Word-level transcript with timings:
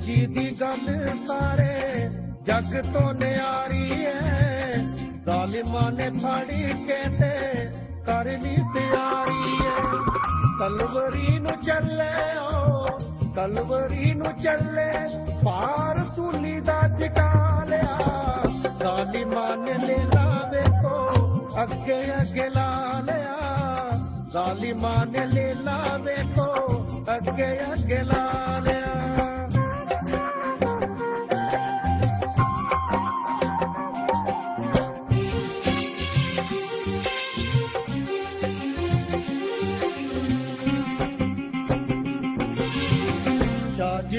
ਜੀ 0.00 0.26
ਦੀ 0.26 0.56
ਗੱਲ 0.60 1.08
ਸਾਰੇ 1.28 2.08
ਜੱਗ 2.46 2.92
ਤੋਂ 2.92 3.14
ਨਿਆਰੀ 3.14 4.04
ਐ। 4.04 4.74
ਜ਼ਾਲਿਮਾਂ 5.24 5.92
ਨੇ 5.92 6.10
ਫੜੀ 6.10 6.62
ਕੇ 6.86 7.02
ਤੇ 7.18 7.56
ਕਰਨੀ 8.06 8.56
ਤਿਆਰੀ 8.74 9.58
ਐ। 9.66 9.76
ਕਲਵਰੀ 10.58 11.38
ਨੂੰ 11.38 11.60
ਚੱਲਿਓ 11.60 12.86
ਕਲਵਰੀ 13.36 14.14
ਨੂੰ 14.14 14.32
ਚੱਲੇ 14.32 14.90
ਪਾਰ 15.44 16.04
ਸੂਲੀ 16.16 16.60
ਦਾ 16.60 16.88
ਚਕਾ 16.88 17.64
ਲਿਆ। 17.68 18.42
ਜ਼ਾਲਿਮਾਂ 18.78 19.56
ਨੇ 19.56 19.74
ਲੈ 19.86 19.98
ਲਾਵੇ 20.14 20.62
ਕੋ 20.82 21.08
ਅੱਗੇ 21.62 22.02
ਅੱਗੇ 22.20 22.48
ਲਾ 22.48 23.00
ਲਿਆ। 23.04 23.90
ਜ਼ਾਲਿਮਾਂ 24.32 25.06
ਨੇ 25.06 25.26
ਲੈ 25.26 25.54
ਲਾਵੇ 25.54 26.16
ਕੋ 26.36 26.52
ਅੱਗੇ 27.16 27.58
ਅੱਗੇ 27.72 28.02
ਲਾ 28.02 28.47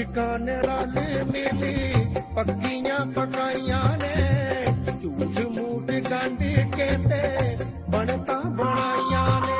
ਲਿਆ 0.00 0.06
ਜਾਜਕਾਂ 0.06 0.38
ਨੇ 0.38 0.54
ਰਲ 0.54 1.24
ਮਿਲੀ 1.24 1.92
ਪੱਕੀਆਂ 2.34 3.06
ਪਕਾਈਆਂ 3.06 3.98
ਨੇ 3.98 4.62
ਝੂਠ 5.02 5.40
ਮੂਠ 5.40 5.90
ਗੰਢ 6.10 6.38
ਕੇ 6.76 6.86
ਤੇ 7.08 7.66
ਬਣਤਾ 7.90 8.40
ਬਣਾਈਆਂ 8.40 9.40
ਨੇ 9.40 9.58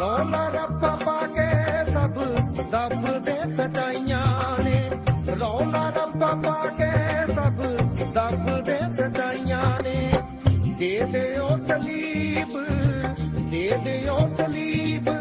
ਰੌਲਾ 0.00 0.48
ਰੱਪਾ 0.48 0.96
ਪਾ 1.04 1.20
ਕੇ 1.26 1.46
ਸਭ 1.92 2.18
ਦੱਬ 2.72 3.24
ਦੇ 3.24 3.36
ਸਜਾਈਆਂ 3.50 4.24
ਨੇ 4.64 4.90
ਰੌਲਾ 5.40 5.88
ਰੱਪਾ 5.88 6.32
ਪਾ 6.44 6.66
ਕੇ 6.78 6.90
ਸਭ 7.34 7.62
ਦੱਬ 8.14 8.62
ਦੇ 8.64 8.78
ਸਜਾਈਆਂ 8.90 9.80
ਨੇ 9.84 10.10
ਦੇ 10.78 11.00
ਦਿਓ 11.12 11.56
ਸਲੀਬ 11.56 12.58
ਦੇ 13.50 13.70
ਦਿਓ 13.84 14.18
ਸਲੀਬ 14.36 15.13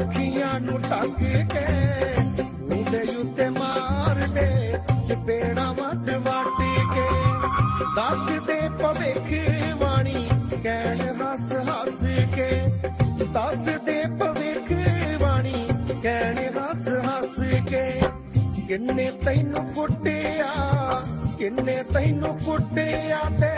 ਅੱਖੀਆਂ 0.00 0.60
ਨੂੰ 0.60 0.80
ਢੱਕ 0.80 1.18
ਕੇ, 1.52 1.64
ਉਹਦੇ 2.74 3.16
ਉੱਤੇ 3.16 3.48
ਮਾਰ 3.48 4.26
ਚਪੇੜਾ 5.08 5.72
ਵੱਟ 5.72 6.10
ਵੱਟ 6.16 6.58
ਕੇ। 6.94 7.06
ਦੱਸਦੇ 7.96 8.60
ਭਵਿੱਖ 8.68 9.30
ਬਾਣੀ 9.76 10.28
ਕਹਿਣ 10.62 11.22
ਹੱਸ 11.22 11.52
ਹੱਸ 11.52 12.04
ਕੇ। 12.34 12.50
ਦੱਸਦੇ 13.24 14.02
ਭਵਿੱਖ 14.20 14.72
ਬਾਣੀ 15.20 15.64
ਕਹਿਣ 16.02 16.38
ਹੱਸ 16.58 16.88
ਹੱਸ 16.88 17.40
ਕੇ। 17.68 18.00
ਕਿੰਨੇ 18.68 19.10
ਤੈਨੂੰ 19.24 19.64
ਕੁੱਟਿਆ, 19.74 20.52
ਕਿੰਨੇ 21.38 21.82
ਤੈਨੂੰ 21.94 22.38
ਕੁੱਟਿਆ 22.38 23.20
ਤੇ 23.40 23.54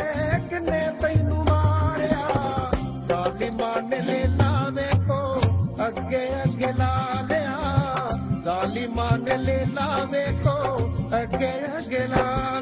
ਕਿੰਨੇ 0.51 0.83
ਤੈਨੂੰ 1.01 1.45
ਮਾਰਿਆ। 1.45 2.71
ਜ਼ਾਲਿਮਾਂ 3.09 3.83
ਨੇ 3.83 4.01
ਲੈ 4.01 4.25
ਲਾ 4.27 4.69
ਅੱਗੇ 5.91 6.27
ਅੱਗੇ 6.45 6.73
ਲਾ 6.73 7.15
ਲਿਆ। 7.31 7.57
ਜ਼ਾਲਿਮਾਂ 8.45 9.19
ਨੇ 9.19 9.37
ਲੈ 9.37 9.65
ਲਾ 9.75 10.05
ਵੇਖੋ 10.05 10.77
ਅੱਗੇ 11.23 11.53
ਅੱਗੇ 11.79 12.07
ਲਾ 12.07 12.60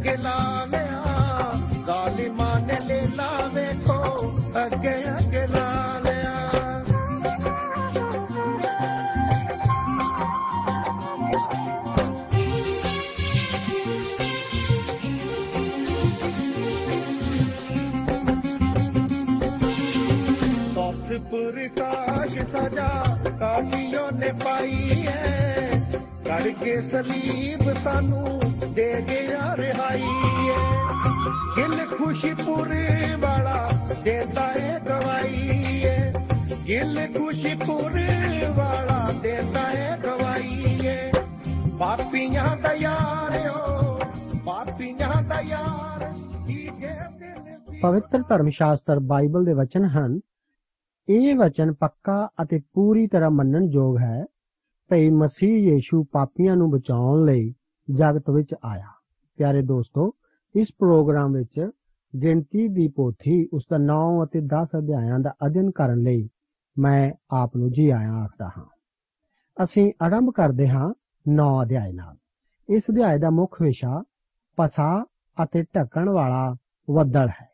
ਅੱਗੇ 0.00 0.10
ਅੱਗੇ 0.10 0.16
ਲਾ 0.16 0.64
ਲਿਆ 0.64 1.50
ਜ਼ਾਲਿਮਾਂ 1.86 2.60
ਨੇ 2.60 2.78
ਲੈ 2.86 3.48
ਵੇਖੋ, 3.54 3.98
ਅੱਗੇ 4.66 4.94
ਅੱਗੇ 5.10 5.46
ਲਾ 5.46 5.98
ਲਿਆ 5.98 6.38
ਦਸ 20.74 21.12
ਪ੍ਰਕਾਸ਼ 21.30 22.38
ਸਜਾ 22.52 22.88
ਕਾਲੀਓ 23.40 24.10
ਨੇ 26.44 26.52
ਪਾਈ 26.52 26.60
ਹੈ 26.60 26.60
ਕੜ 26.60 26.64
ਕੇ 26.64 26.80
ਸਲੀਬ 26.80 27.72
ਸਾਨੂੰ 27.72 28.40
ਦੇ 28.74 29.04
ਗਿਆ 29.08 29.56
ਰਿਹਾਈ 29.56 30.02
ਹੈ 30.50 30.88
ਗਿਲ 31.56 31.86
ਖੁਸ਼ੀਪੁਰ 31.86 32.68
ਵਾਲਾ 33.18 33.66
ਦੇਤਾ 34.04 34.52
ਏ 34.52 34.80
ਗਵਾਈ 34.80 35.84
ਹੈ 35.84 36.12
ਗਿਲ 36.68 37.06
ਖੁਸ਼ੀਪੁਰ 37.18 38.00
ਵਾਲਾ 38.56 39.12
ਦੇਤਾ 39.22 39.70
ਏ 39.72 39.96
ਗਵਾਈ 40.04 40.78
ਏ। 40.86 41.12
ਪਾਪੀਆਂ 41.80 42.56
ਦਾ 42.56 42.72
ਯਾਰਿਓ 42.72 43.98
ਪਾਪੀਆਂ 44.46 45.22
ਦਾ 45.22 45.40
ਯਾਰ, 45.40 46.14
ਕੀ 46.46 46.70
ਜੇ 46.78 46.88
ਦਿਨ 47.18 47.52
ਸੀ। 47.70 47.80
ਪਵਿੱਤਰ 47.80 48.22
ਧਰਮ 48.22 48.50
ਸ਼ਾਸਤਰ 48.50 48.98
ਬਾਈਬਲ 48.98 49.44
ਦੇ 49.44 49.52
ਵਚਨ 49.52 49.84
ਹਨ, 49.84 50.20
ਇਹ 51.08 51.36
ਵਚਨ 51.36 51.72
ਪੱਕਾ 51.72 52.28
ਅਤੇ 52.42 52.60
ਪੂਰੀ 52.72 53.06
ਤਰ੍ਹਾਂ 53.06 53.30
ਮੰਨਣ 53.30 53.64
ਯੋਗ 53.64 53.98
ਹੈ। 53.98 54.24
ਭਈ 54.90 55.10
ਮਸੀਹ 55.10 55.72
ਯੀਸ਼ੂ 55.72 56.04
ਪਾਪੀਆਂ 56.12 56.56
ਨੂੰ 56.56 56.70
ਬਚਾਉਣ 56.70 57.24
ਲਈ 57.24 57.54
ਜਗਤ 57.90 58.30
ਵਿੱਚ 58.30 58.54
ਆਇਆ। 58.64 58.88
ਪਿਆਰੇ 59.36 59.62
ਦੋਸਤੋ, 59.62 60.12
ਇਸ 60.54 60.68
ਪ੍ਰੋਗਰਾਮ 60.78 61.32
ਵਿੱਚ 61.32 61.70
ਗਿਣਤੀ 62.22 62.68
ਦੀ 62.68 62.88
ਪੋਥੀ 62.88 63.48
ਉਸ 63.52 63.62
ਦਾ 63.70 63.76
9 63.78 64.24
ਅਤੇ 64.24 64.40
10 64.40 64.68
ਅਧਿਆਇਆਂ 64.78 65.18
ਦਾ 65.18 65.30
ਅਧਿਐਨ 65.46 65.70
ਕਰਨ 65.70 65.98
ਲਈ 65.98 66.28
ਮੈਂ 66.78 67.12
ਆਪ 67.30 67.56
ਨੂੰ 67.56 67.70
ਜੀ 67.72 67.90
ਆਇਆਂ 67.90 68.14
ਆਖਦਾ 68.14 68.48
ਹਾਂ। 68.58 68.64
ਅਸੀਂ 69.64 69.92
ਆਰੰਭ 70.02 70.32
ਕਰਦੇ 70.34 70.68
ਹਾਂ 70.68 70.94
9 71.28 71.62
ਅਧਿਆਇ 71.62 71.92
ਨਾਲ। 71.92 72.16
ਇਸ 72.68 72.82
ਅਧਿਆਇ 72.90 73.18
ਦਾ 73.18 73.30
ਮੁੱਖ 73.30 73.62
ਵਿਸ਼ਾ 73.62 74.02
ਪਸਾ 74.56 75.04
ਅਤੇ 75.44 75.62
ਢੱਕਣ 75.62 76.08
ਵਾਲਾ 76.08 76.56
ਬੱਦਲ 76.96 77.28
ਹੈ। 77.28 77.48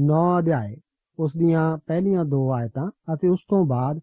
9 0.00 0.38
ਅਧਿਆਇ, 0.38 0.76
ਉਸ 1.18 1.32
ਦੀਆਂ 1.36 1.78
ਪਹਿਲੀਆਂ 1.86 2.24
ਦੋ 2.24 2.52
ਆਇਤਾਂ 2.52 2.90
ਅਤੇ 3.14 3.28
ਉਸ 3.28 3.40
ਤੋਂ 3.48 3.66
ਬਾਅਦ 3.66 4.00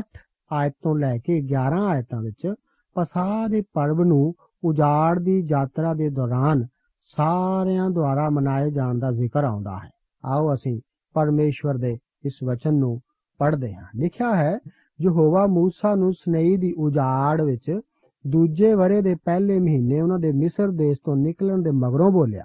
8 0.00 0.04
ਆਇਤ 0.52 0.72
ਤੋਂ 0.82 0.98
ਲੈ 0.98 1.18
ਕੇ 1.18 1.40
11 1.40 1.82
ਆਇਤਾਂ 1.86 2.22
ਵਿੱਚ 2.22 2.54
ਪਸਾਹ 2.94 3.48
ਦੇ 3.48 3.62
ਪਰਬ 3.72 4.00
ਨੂੰ 4.00 4.34
ਉਜਾੜ 4.64 5.18
ਦੀ 5.18 5.46
ਯਾਤਰਾ 5.50 5.94
ਦੇ 5.94 6.10
ਦੌਰਾਨ 6.10 6.66
ਸਾਰਿਆਂ 7.02 7.90
ਦੁਆਰਾ 7.90 8.30
ਮਨਾਏ 8.30 8.70
ਜਾਣ 8.70 8.98
ਦਾ 8.98 9.12
ਜ਼ਿਕਰ 9.12 9.44
ਆਉਂਦਾ 9.44 9.78
ਹੈ। 9.84 9.90
ਆਓ 10.24 10.54
ਅਸੀਂ 10.54 10.80
ਪਰਮੇਸ਼ਵਰ 11.14 11.76
ਦੇ 11.76 11.98
ਇਸ 12.24 12.34
ਵਚਨ 12.44 12.74
ਨੂੰ 12.74 13.00
ਪੜ੍ਹਦੇ 13.38 13.74
ਹਾਂ। 13.74 13.86
ਲਿਖਿਆ 13.96 14.36
ਹੈ, 14.36 14.58
ਯਹੋਵਾ 15.00 15.44
موسی 15.44 15.96
ਨੂੰ 15.96 16.12
ਸਨੇਈ 16.12 16.56
ਦੀ 16.56 16.72
ਉਜਾੜ 16.72 17.40
ਵਿੱਚ 17.40 17.80
ਦੂਜੇ 18.26 18.74
ਵਰੇ 18.74 19.02
ਦੇ 19.02 19.14
ਪਹਿਲੇ 19.14 19.58
ਮਹੀਨੇ 19.58 20.00
ਉਹਨਾਂ 20.00 20.18
ਦੇ 20.18 20.32
ਮਿਸਰ 20.32 20.68
ਦੇਸ਼ 20.70 20.98
ਤੋਂ 21.04 21.16
ਨਿਕਲਣ 21.16 21.62
ਦੇ 21.62 21.70
ਮਗਰੋਂ 21.70 22.12
ਬੋਲਿਆ। 22.12 22.44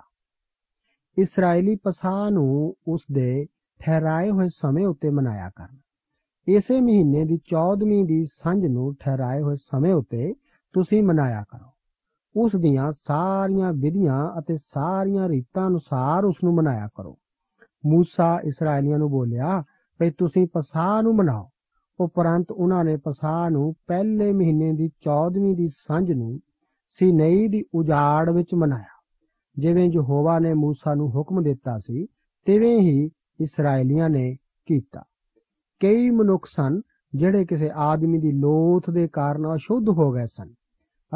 ਇਸرائیਲੀ 1.17 1.75
ਪਸਾਹ 1.75 2.31
ਨੂੰ 2.31 2.75
ਉਸ 2.87 3.01
ਦੇ 3.11 3.45
ਠਹਿਰਾਏ 3.79 4.29
ਹੋਏ 4.29 4.47
ਸਮੇਂ 4.47 4.87
ਉੱਤੇ 4.87 5.09
ਮਨਾਇਆ 5.09 5.49
ਕਰਨ। 5.49 5.77
ਇਸੇ 6.47 6.81
ਮਹੀਨੇ 6.81 7.25
ਦੀ 7.25 7.37
14ਵੀਂ 7.37 8.05
ਦੀ 8.05 8.25
ਸੰਝ 8.25 8.65
ਨੂੰ 8.65 8.95
ਠਹਿਰਾਏ 8.99 9.41
ਹੋਏ 9.41 9.55
ਸਮੇਂ 9.55 9.93
ਉਤੇ 9.93 10.33
ਤੁਸੀਂ 10.73 11.03
ਮਨਾਇਆ 11.03 11.43
ਕਰੋ। 11.43 11.69
ਉਸ 12.35 12.51
ਦੀਆਂ 12.55 12.91
ਸਾਰੀਆਂ 12.91 13.73
ਵਿਧੀਆਂ 13.73 14.39
ਅਤੇ 14.39 14.57
ਸਾਰੀਆਂ 14.57 15.29
ਰੀਤਾਂ 15.29 15.67
ਅਨੁਸਾਰ 15.67 16.25
ਉਸ 16.25 16.35
ਨੂੰ 16.43 16.55
ਮਨਾਇਆ 16.55 16.87
ਕਰੋ। 16.95 17.17
ਮੂਸਾ 17.85 18.39
ਇਸرائیਲੀਆਂ 18.43 18.97
ਨੂੰ 18.97 19.11
ਬੋਲਿਆ 19.11 19.61
ਕਿ 19.61 20.11
ਤੁਸੀਂ 20.11 20.47
ਪਸਾਹ 20.53 21.03
ਨੂੰ 21.03 21.15
ਮਨਾਓ। 21.15 21.49
ਉਪਰੰਤ 21.99 22.51
ਉਹਨਾਂ 22.51 22.83
ਨੇ 22.83 22.97
ਪਸਾਹ 22.97 23.49
ਨੂੰ 23.49 23.73
ਪਹਿਲੇ 23.87 24.31
ਮਹੀਨੇ 24.31 24.73
ਦੀ 24.73 24.87
14ਵੀਂ 24.87 25.55
ਦੀ 25.55 25.67
ਸੰਝ 25.67 26.11
ਨੂੰ 26.11 26.39
ਸਿਨਈ 26.89 27.47
ਦੀ 27.47 27.63
ਉਜਾੜ 27.73 28.29
ਵਿੱਚ 28.29 28.53
ਮਨਾਇਆ। 28.53 29.01
ਜਿਵੇਂ 29.59 29.89
ਯਹੋਵਾ 29.93 30.39
ਨੇ 30.39 30.53
ਮੂਸਾ 30.53 30.93
ਨੂੰ 30.93 31.09
ਹੁਕਮ 31.09 31.43
ਦਿੱਤਾ 31.43 31.79
ਸੀ, 31.79 32.05
ਤਿਵੇਂ 32.45 32.81
ਹੀ 32.81 33.09
ਇਸرائیਲੀਆਂ 33.39 34.09
ਨੇ 34.09 34.35
ਕੀਤਾ। 34.65 35.03
ਕਈ 35.83 36.09
ਮਨੁੱਖ 36.09 36.45
ਸਨ 36.45 36.81
ਜਿਹੜੇ 37.15 37.45
ਕਿਸੇ 37.45 37.69
ਆਦਮੀ 37.75 38.19
ਦੀ 38.19 38.31
ਲੋਥ 38.31 38.89
ਦੇ 38.89 39.07
ਕਾਰਨ 39.07 39.55
ਅਸ਼ੁੱਧ 39.55 39.89
ਹੋ 39.89 40.11
ਗਏ 40.11 40.25
ਸਨ 40.25 40.53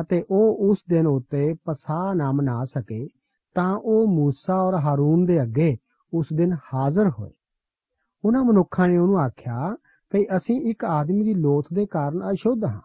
ਅਤੇ 0.02 0.24
ਉਹ 0.32 0.70
ਉਸ 0.70 0.78
ਦਿਨ 0.90 1.08
ਉੱਤੇ 1.08 1.54
ਪਸਾਹ 1.66 2.16
ਨਾ 2.16 2.32
ਮਨਾ 2.32 2.66
ਸਕੇ 2.66 3.08
ਤਾਂ 3.56 3.80
ਉਹ 3.84 4.20
موسی 4.20 4.56
ਔਰ 4.56 4.74
ਹਾਰੂਨ 4.74 5.26
ਦੇ 5.26 5.42
ਅੱਗੇ 5.42 5.78
ਉਸ 6.14 6.26
ਦਿਨ 6.36 6.54
ਹਾਜ਼ਰ 6.74 7.10
ਹੋਏ। 7.10 7.30
ਉਹਨਾਂ 8.26 8.44
ਮਨੁੱਖਾਂ 8.44 8.88
ਨੇ 8.88 8.98
ਉਹਨੂੰ 8.98 9.20
ਆਖਿਆ 9.20 9.76
ਕਿ 10.10 10.28
ਅਸੀਂ 10.38 10.70
ਇੱਕ 10.70 10.86
ਆਦਮੀ 10.86 11.24
ਦੀ 11.24 11.34
ਲੋਥ 11.34 11.66
ਦੇ 11.74 11.86
ਕਾਰਨ 11.86 12.32
ਅਸ਼ੁੱਧ 12.32 12.64
ਹਾਂ। 12.64 12.82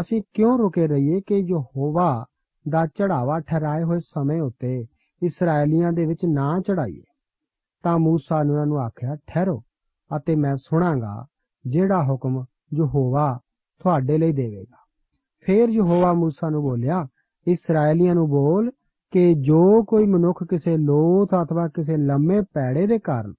ਅਸੀਂ 0.00 0.22
ਕਿਉਂ 0.34 0.58
ਰੁਕੇ 0.58 0.88
ਰਹੀਏ 0.88 1.20
ਕਿ 1.26 1.42
ਜੋ 1.42 1.60
ਹੋਵਾ 1.60 2.24
ਦਾ 2.68 2.86
ਚੜਾਵਾ 2.86 3.40
ਠਹਿਰਾਏ 3.40 3.82
ਹੋਏ 3.82 3.98
ਸਮੇਂ 3.98 4.42
ਉੱਤੇ 4.42 4.86
ਇਸرائیਲੀਆਂ 5.22 5.92
ਦੇ 5.92 6.06
ਵਿੱਚ 6.06 6.20
ਨਾ 6.24 6.60
ਚੜਾਈਏ? 6.60 7.02
ਤਾਂ 7.82 7.96
موسی 7.96 8.44
ਨੇ 8.44 8.50
ਉਹਨਾਂ 8.50 8.66
ਨੂੰ 8.66 8.78
ਆਖਿਆ, 8.78 9.16
ਠਹਿਰੋ। 9.26 9.62
ਅਤੇ 10.16 10.34
ਮੈਂ 10.34 10.56
ਸੁਣਾਂਗਾ 10.56 11.26
ਜਿਹੜਾ 11.66 12.04
ਹੁਕਮ 12.04 12.44
ਯਹੋਵਾ 12.74 13.40
ਤੁਹਾਡੇ 13.80 14.18
ਲਈ 14.18 14.32
ਦੇਵੇਗਾ। 14.32 14.76
ਫੇਰ 15.46 15.68
ਯਹੋਵਾ 15.68 16.12
موسی 16.12 16.50
ਨੂੰ 16.50 16.62
ਬੋਲਿਆ 16.62 17.06
ਇਸرائیਲੀਆਂ 17.48 18.14
ਨੂੰ 18.14 18.28
ਬੋਲ 18.28 18.70
ਕਿ 19.10 19.34
ਜੋ 19.34 19.84
ਕੋਈ 19.84 20.06
ਮਨੁੱਖ 20.06 20.44
ਕਿਸੇ 20.44 20.76
ਲੋਥ 20.76 21.28
ਅਥਵਾ 21.42 21.68
ਕਿਸੇ 21.68 21.96
ਲੰਮੇ 21.96 22.40
ਪੈੜੇ 22.40 22.86
ਦੇ 22.86 22.98
ਕਾਰਨ 22.98 23.32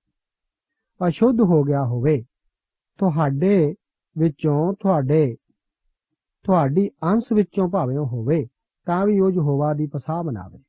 ਅਸ਼ੁੱਧ 1.08 1.42
ਹੋ 1.42 1.64
ਗਿਆ 1.64 1.86
ਹੋਵੇ, 1.86 2.24
ਤੁਹਾਡੇ 2.98 3.76
ਵਿੱਚੋਂ 4.18 4.74
ਤੁਹਾਡੇ, 4.74 5.36
ਤੁਹਾਡੀ 6.44 6.90
ਅੰਸ਼ 7.04 7.34
ਵਿੱਚੋਂ 7.34 7.70
ਭਾਵੇਂ 7.70 7.98
ਉਹ 7.98 8.06
ਹੋਵੇ, 8.06 8.48
ਤਾਂ 8.86 9.06
ਵੀ 9.06 9.20
ਉਹ 9.20 9.32
ਯਹੋਵਾ 9.32 9.74
ਦੀ 9.74 9.88
ਪਸਾਹ 9.88 10.24
ਮਨਾਵੇ। 10.24 10.60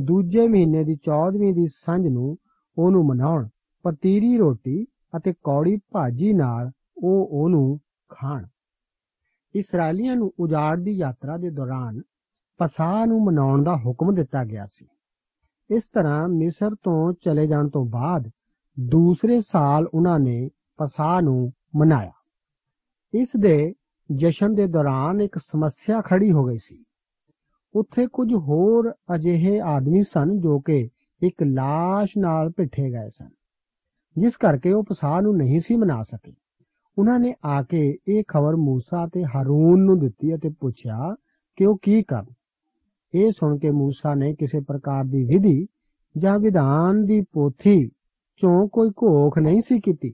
ਦੂਜੇ 0.00 0.48
ਮਹੀਨੇ 0.48 0.84
ਦੀ 0.84 0.94
14ਵੀਂ 0.94 1.54
ਦੀ 1.54 1.66
ਸੰਝ 1.66 2.06
ਨੂੰ 2.06 2.36
ਉਹਨੂੰ 2.78 3.06
ਮਨਾਉਣ, 3.06 3.48
ਪਤੀਰੀ 3.82 4.38
ਰੋਟੀ 4.38 4.86
ਅਤੇ 5.16 5.32
ਕੌੜੀ 5.32 5.76
ਭਾਜੀ 5.76 6.32
ਨਾਲ 6.32 6.70
ਉਹ 6.98 7.28
ਉਹਨੂੰ 7.30 7.80
ਖਾਣ। 8.08 8.46
ਇਸرائیਲੀਆਂ 9.54 10.16
ਨੂੰ 10.16 10.32
ਉਜਾੜ 10.40 10.80
ਦੀ 10.80 10.90
ਯਾਤਰਾ 10.90 11.36
ਦੇ 11.36 11.50
ਦੌਰਾਨ 11.50 12.00
ਪਸਾਹ 12.58 13.06
ਨੂੰ 13.06 13.24
ਮਨਾਉਣ 13.24 13.62
ਦਾ 13.62 13.76
ਹੁਕਮ 13.76 14.14
ਦਿੱਤਾ 14.14 14.44
ਗਿਆ 14.44 14.66
ਸੀ। 14.66 14.86
ਇਸ 15.70 15.82
ਤਰ੍ਹਾਂ 15.92 16.28
ਮਿਸਰ 16.28 16.74
ਤੋਂ 16.74 17.12
ਚਲੇ 17.12 17.46
ਜਾਣ 17.46 17.68
ਤੋਂ 17.68 17.86
ਬਾਅਦ 17.86 18.30
ਦੂਸਰੇ 18.80 19.40
ਸਾਲ 19.40 19.86
ਉਹਨਾਂ 19.94 20.18
ਨੇ 20.18 20.48
ਪਸਾਹ 20.76 21.22
ਨੂੰ 21.22 21.52
ਮਨਾਇਆ। 21.76 22.12
ਇਸ 23.14 23.28
ਦੇ 23.40 23.74
ਜਸ਼ਨ 24.16 24.54
ਦੇ 24.54 24.66
ਦੌਰਾਨ 24.66 25.20
ਇੱਕ 25.20 25.38
ਸਮੱਸਿਆ 25.38 26.00
ਖੜੀ 26.00 26.32
ਹੋ 26.32 26.44
ਗਈ 26.44 26.58
ਸੀ। 26.58 26.84
ਉੱਥੇ 27.74 28.06
ਕੁਝ 28.06 28.34
ਹੋਰ 28.34 28.94
ਅਜਿਹੇ 29.14 29.60
ਆਦਮੀ 29.60 30.02
ਸਨ 30.02 30.40
ਜੋ 30.40 30.60
ਕਿ 30.60 30.88
ਇੱਕ 31.22 31.42
লাশ 31.42 32.06
ਨਾਲ 32.18 32.50
ਪਿੱਠੇ 32.50 32.90
ਗਏ 32.90 33.08
ਸਨ। 33.08 33.28
ਜਿਸ 34.17 34.37
ਕਰਕੇ 34.37 34.71
ਉਹ 34.73 34.83
ਪਸਾਹ 34.83 35.21
ਨੂੰ 35.21 35.35
ਨਹੀਂ 35.37 35.59
ਸੀ 35.59 35.75
ਮਨਾ 35.75 36.03
ਸਕੇ 36.03 36.33
ਉਹਨਾਂ 36.97 37.19
ਨੇ 37.19 37.33
ਆ 37.45 37.61
ਕੇ 37.63 37.97
ਇਹ 38.07 38.23
ਖਬਰ 38.27 38.53
موسی 38.53 39.07
ਤੇ 39.13 39.23
ਹਾਰੂਨ 39.25 39.79
ਨੂੰ 39.79 39.99
ਦਿੱਤੀ 39.99 40.35
ਅਤੇ 40.35 40.49
ਪੁੱਛਿਆ 40.49 41.15
ਕਿ 41.57 41.65
ਉਹ 41.65 41.77
ਕੀ 41.81 42.01
ਕਰਨ 42.03 42.33
ਇਹ 43.13 43.31
ਸੁਣ 43.31 43.57
ਕੇ 43.57 43.69
موسی 43.69 44.15
ਨੇ 44.17 44.33
ਕਿਸੇ 44.33 44.59
ਪ੍ਰਕਾਰ 44.59 45.03
ਦੀ 45.03 45.23
ਵਿਧੀ 45.23 45.67
ਜਾਂ 46.15 46.39
ਵਿਧਾਨ 46.39 47.05
ਦੀ 47.05 47.21
ਪੋਥੀ 47.21 47.89
ਚੋਂ 48.41 48.67
ਕੋਈ 48.67 48.89
ਘੋਖ 49.03 49.37
ਨਹੀਂ 49.37 49.61
ਸੀ 49.61 49.79
ਕੀਤੀ 49.79 50.13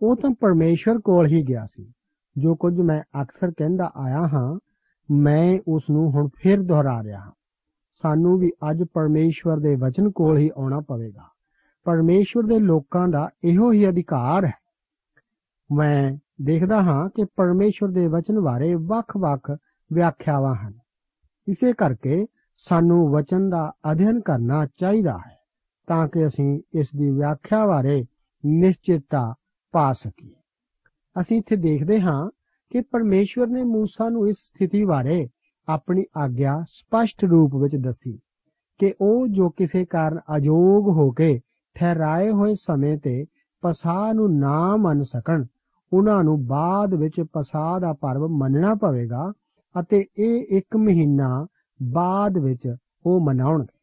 ਉਹ 0.00 0.16
ਤਾਂ 0.16 0.30
ਪਰਮੇਸ਼ਵਰ 0.30 0.98
ਕੋਲ 0.98 1.26
ਹੀ 1.26 1.42
ਗਿਆ 1.42 1.66
ਸੀ 1.66 1.92
ਜੋ 2.36 2.54
ਕੁਝ 2.54 2.80
ਮੈਂ 2.80 3.02
ਅਕਸਰ 3.22 3.50
ਕਹਿੰਦਾ 3.50 3.90
ਆਇਆ 3.96 4.26
ਹਾਂ 4.26 4.58
ਮੈਂ 5.08 5.58
ਉਸ 5.68 5.82
ਨੂੰ 5.90 6.10
ਹੁਣ 6.10 6.28
ਫਿਰ 6.36 6.62
ਦੁਹਰਾ 6.62 7.02
ਰਿਹਾ 7.02 7.20
ਹਾਂ 7.20 7.32
ਸਾਨੂੰ 8.02 8.38
ਵੀ 8.38 8.50
ਅੱਜ 8.70 8.82
ਪਰਮੇਸ਼ਵਰ 8.94 9.60
ਦੇ 9.60 9.74
ਵਚਨ 9.76 10.10
ਕੋਲ 10.10 10.38
ਹੀ 10.38 10.50
ਆਉਣਾ 10.56 10.80
ਪਵੇਗਾ 10.80 11.28
ਪਰਮੇਸ਼ਵਰ 11.86 12.46
ਦੇ 12.46 12.58
ਲੋਕਾਂ 12.58 13.08
ਦਾ 13.08 13.28
ਇਹੋ 13.44 13.72
ਹੀ 13.72 13.88
ਅਧਿਕਾਰ 13.88 14.46
ਹੈ 14.46 14.52
ਮੈਂ 15.70 16.12
ਦੇਖਦਾ 16.44 16.80
ਹਾਂ 16.82 17.08
ਕਿ 17.08 17.24
ਪਰਮੇਸ਼ਵਰ 17.36 17.90
ਦੇ 17.90 18.06
ਵਚਨ 18.06 18.40
ਬਾਰੇ 18.40 18.74
ਵੱਖ-ਵੱਖ 18.74 19.50
ਵਿਆਖਿਆਵਾਂ 19.90 20.54
ਹਨ 20.54 20.72
ਇਸੇ 21.48 21.72
ਕਰਕੇ 21.72 22.26
ਸਾਨੂੰ 22.66 23.10
ਵਚਨ 23.10 23.48
ਦਾ 23.50 23.72
ਅਧਿਐਨ 23.92 24.20
ਕਰਨਾ 24.20 24.66
ਚਾਹੀਦਾ 24.76 25.18
ਹੈ 25.18 25.36
ਤਾਂ 25.88 26.08
ਕਿ 26.08 26.26
ਅਸੀਂ 26.26 26.60
ਇਸ 26.80 26.88
ਦੀ 26.96 27.10
ਵਿਆਖਿਆ 27.10 27.66
ਬਾਰੇ 27.66 28.04
ਨਿਸ਼ਚਿਤਤਾ 28.44 29.34
ਪਾ 29.74 29.92
ਸਕੀਏ 29.92 30.34
ਅਸੀਂ 31.16 31.38
ਇੱਥੇ 31.38 31.56
ਦੇਖਦੇ 31.56 32.00
ਹਾਂ 32.00 32.30
ਕਿ 32.70 32.80
ਪਰਮੇਸ਼ਵਰ 32.80 33.46
ਨੇ 33.46 33.62
موسی 33.62 34.10
ਨੂੰ 34.10 34.28
ਇਸ 34.28 34.36
ਸਥਿਤੀ 34.36 34.84
ਬਾਰੇ 34.84 35.28
ਆਪਣੀ 35.68 36.04
ਆਗਿਆ 36.16 36.62
ਸਪਸ਼ਟ 36.68 37.24
ਰੂਪ 37.24 37.54
ਵਿੱਚ 37.54 37.76
ਦੱਸੀ 37.76 38.18
ਕਿ 38.80 38.92
ਉਹ 39.00 39.26
ਜੋ 39.28 39.48
ਕਿਸੇ 39.50 39.84
ਕਾਰਨ 39.84 40.18
ਅਯੋਗ 40.36 40.88
ਹੋ 40.88 41.10
ਕੇ 41.10 41.40
ਠਹਿਰਾਏ 41.75 42.29
ਹੋਏ 42.29 42.55
ਸਮੇਂ 42.55 42.97
ਤੇ 42.97 43.25
ਪਸਾਹ 43.63 44.13
ਨੂੰ 44.13 44.29
ਨਾ 44.39 44.75
ਮੰਨ 44.75 45.03
ਸਕਣ, 45.03 45.45
ਉਹਨਾਂ 45.91 46.23
ਨੂੰ 46.23 46.45
ਬਾਅਦ 46.45 46.93
ਵਿੱਚ 46.93 47.21
ਪਸਾਹ 47.33 47.79
ਦਾ 47.79 47.93
ਪਰਵ 47.93 48.27
ਮੰਨਣਾ 48.27 48.73
ਪਵੇਗਾ 48.75 49.31
ਅਤੇ 49.75 50.05
ਇਹ 50.17 50.57
ਇੱਕ 50.57 50.75
ਮਹੀਨਾ 50.77 51.47
ਬਾਅਦ 51.79 52.37
ਵਿੱਚ 52.37 52.75
ਉਹ 53.05 53.19
ਮਨਾਉਣਗੇ। 53.21 53.77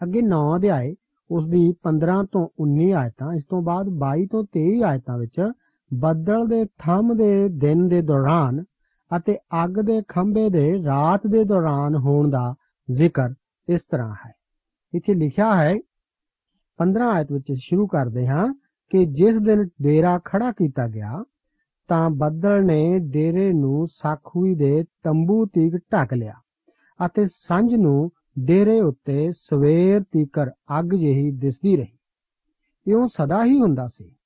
ਅੱਗੇ 0.00 0.20
9 0.20 0.56
ਅਧਿਆਏ, 0.56 0.94
ਉਸ 1.30 1.48
ਦੀ 1.48 1.74
15 1.82 2.22
ਤੋਂ 2.32 2.48
19 2.58 2.92
ਆਇਤਾਂ, 2.92 3.32
ਇਸ 3.32 3.44
ਤੋਂ 3.44 3.62
ਬਾਅਦ 3.62 3.88
22 3.98 4.26
ਤੋਂ 4.26 4.44
23 4.52 4.82
ਆਇਤਾਂ 4.82 5.18
ਵਿੱਚ 5.18 5.40
ਬੱਦਲ 5.90 6.46
ਦੇ 6.46 6.64
ਥੰਮ 6.64 7.16
ਦੇ 7.16 7.48
ਦਿਨ 7.48 7.88
ਦੇ 7.88 8.02
ਦੌਰਾਨ 8.02 8.62
ਅਤੇ 9.16 9.36
ਅੱਗ 9.64 9.80
ਦੇ 9.80 10.02
ਖੰਭੇ 10.08 10.48
ਦੇ 10.50 10.72
ਰਾਤ 10.84 11.26
ਦੇ 11.26 11.44
ਦੌਰਾਨ 11.44 11.96
ਹੋਣ 11.96 12.30
ਦਾ 12.30 12.54
ਜ਼ਿਕਰ 12.90 13.34
ਇਸ 13.68 13.80
ਤਰ੍ਹਾਂ 13.90 14.14
ਹੈ। 14.26 14.32
ਇੱਥੇ 14.92 15.14
ਲਿਖਿਆ 15.14 15.54
ਹੈ 15.56 15.74
15 16.78 17.10
ਆਇਤ 17.12 17.32
ਵਿੱਚ 17.32 17.52
ਸ਼ੁਰੂ 17.52 17.86
ਕਰਦੇ 17.86 18.26
ਹਾਂ 18.26 18.54
ਕਿ 18.90 19.04
ਜਿਸ 19.04 19.36
ਦਿਨ 19.36 19.64
ਡੇਰਾ 19.82 20.18
ਖੜਾ 20.24 20.52
ਕੀਤਾ 20.52 20.88
ਗਿਆ, 20.88 21.24
ਤਾਂ 21.88 22.10
ਬੱਦਲ 22.10 22.64
ਨੇ 22.64 22.98
ਡੇਰੇ 22.98 23.52
ਨੂੰ 23.52 23.88
ਸਾਖੂਈ 23.88 24.54
ਦੇ 24.54 24.84
ਤੰਬੂ 25.02 25.46
ਤੀਕ 25.46 25.76
ਢੱਕ 25.76 26.14
ਲਿਆ 26.14 26.32
ਅਤੇ 27.06 27.26
ਸੰਝ 27.26 27.74
ਨੂੰ 27.74 28.10
ਡੇਰੇ 28.44 28.80
ਉੱਤੇ 28.80 29.32
ਸਵੇਰ 29.32 30.02
ਤੀਕਰ 30.02 30.50
ਅੱਗ 30.50 30.84
ਜਿਹੀ 30.84 31.30
ਦਿਸਦੀ 31.30 31.76
ਰਹੀ। 31.76 31.98
ਇਉਂ 32.88 33.08
ਸਦਾ 33.08 33.44
ਹੀ 33.44 33.60
ਹੁੰਦਾ 33.60 33.88
ਸੀ। 33.88 34.16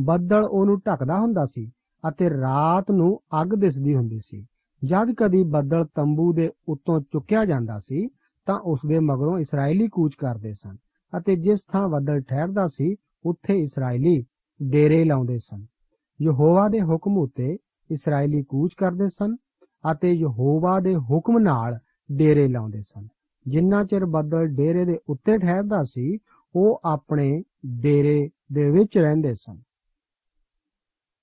ਬੱਦਲ 0.00 0.42
ਉਹਨੂੰ 0.44 0.78
ਢੱਕਦਾ 0.78 1.20
ਹੁੰਦਾ 1.20 1.46
ਸੀ 1.46 1.70
ਅਤੇ 2.08 2.30
ਰਾਤ 2.30 2.90
ਨੂੰ 2.90 3.20
ਅੱਗ 3.42 3.46
ਦਿਸਦੀ 3.46 3.94
ਹੁੰਦੀ 3.94 4.18
ਸੀ। 4.18 4.46
ਜਦ 4.84 5.14
ਕਦੀ 5.16 5.42
ਬੱਦਲ 5.42 5.84
ਤੰਬੂ 5.94 6.32
ਦੇ 6.32 6.50
ਉੱਤੋਂ 6.68 7.00
ਚੁੱਕਿਆ 7.00 7.44
ਜਾਂਦਾ 7.44 7.78
ਸੀ, 7.78 8.08
ਤਾਂ 8.46 8.58
ਉਸ 8.58 8.80
ਦੇ 8.88 8.98
ਮਗਰੋਂ 8.98 9.38
ਇਸرائیਲੀ 9.38 9.88
ਕੂਚ 9.88 10.14
ਕਰਦੇ 10.14 10.52
ਸਨ। 10.52 10.76
ਅਤੇ 11.18 11.36
ਜਿਸ 11.36 11.60
ਥਾਂ 11.72 11.88
ਬੱਦਲ 11.88 12.20
ਠਹਿਰਦਾ 12.20 12.66
ਸੀ, 12.66 12.96
ਉੱਥੇ 13.26 13.62
ਇਸرائیਲੀ 13.62 14.24
ਡੇਰੇ 14.62 15.04
ਲਾਉਂਦੇ 15.04 15.38
ਸਨ। 15.38 15.66
ਯਹੋਵਾ 16.22 16.68
ਦੇ 16.68 16.80
ਹੁਕਮ 16.80 17.18
ਉਤੇ 17.18 17.56
ਇਸرائیਲੀ 17.90 18.42
ਕੂਚ 18.42 18.74
ਕਰਦੇ 18.76 19.08
ਸਨ 19.08 19.36
ਅਤੇ 19.92 20.12
ਯਹੋਵਾ 20.12 20.80
ਦੇ 20.80 20.96
ਹੁਕਮ 20.96 21.38
ਨਾਲ 21.38 21.78
ਡੇਰੇ 22.12 22.48
ਲਾਉਂਦੇ 22.48 22.82
ਸਨ। 22.82 23.08
ਜਿੰਨਾ 23.48 23.84
ਚਿਰ 23.84 24.04
ਬੱਦਲ 24.04 24.46
ਡੇਰੇ 24.46 24.84
ਦੇ 24.84 24.98
ਉੱਤੇ 25.08 25.38
ਠਹਿਰਦਾ 25.38 25.82
ਸੀ, 25.84 26.18
ਉਹ 26.56 26.80
ਆਪਣੇ 26.84 27.42
ਡੇਰੇ 27.80 28.28
ਦੇ 28.52 28.70
ਵਿੱਚ 28.70 28.98
ਰਹਿੰਦੇ 28.98 29.34
ਸਨ। 29.34 29.58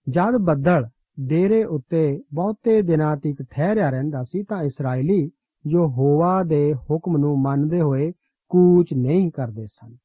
ਜਦ 0.09 0.37
ਬੱਦਲ 0.37 0.85
ਡੇਰੇ 1.27 1.63
ਉੱਤੇ 1.63 2.21
ਬਹੁਤੇ 2.33 2.81
ਦਿਨਾਂ 2.81 3.17
ਤੱਕ 3.17 3.45
ਠਹਿਰਿਆ 3.49 3.89
ਰਹਿੰਦਾ 3.89 4.23
ਸੀ, 4.23 4.43
ਤਾਂ 4.43 4.63
ਇਸرائیਲੀ 4.63 5.31
ਯਹੋਵਾ 5.67 6.43
ਦੇ 6.43 6.73
ਹੁਕਮ 6.73 7.17
ਨੂੰ 7.17 7.41
ਮੰਨਦੇ 7.41 7.81
ਹੋਏ 7.81 8.11
ਕੂਚ 8.51 8.93
ਨਹੀਂ 8.93 9.31
ਕਰਦੇ 9.31 9.65
ਸਨ। 9.65 9.95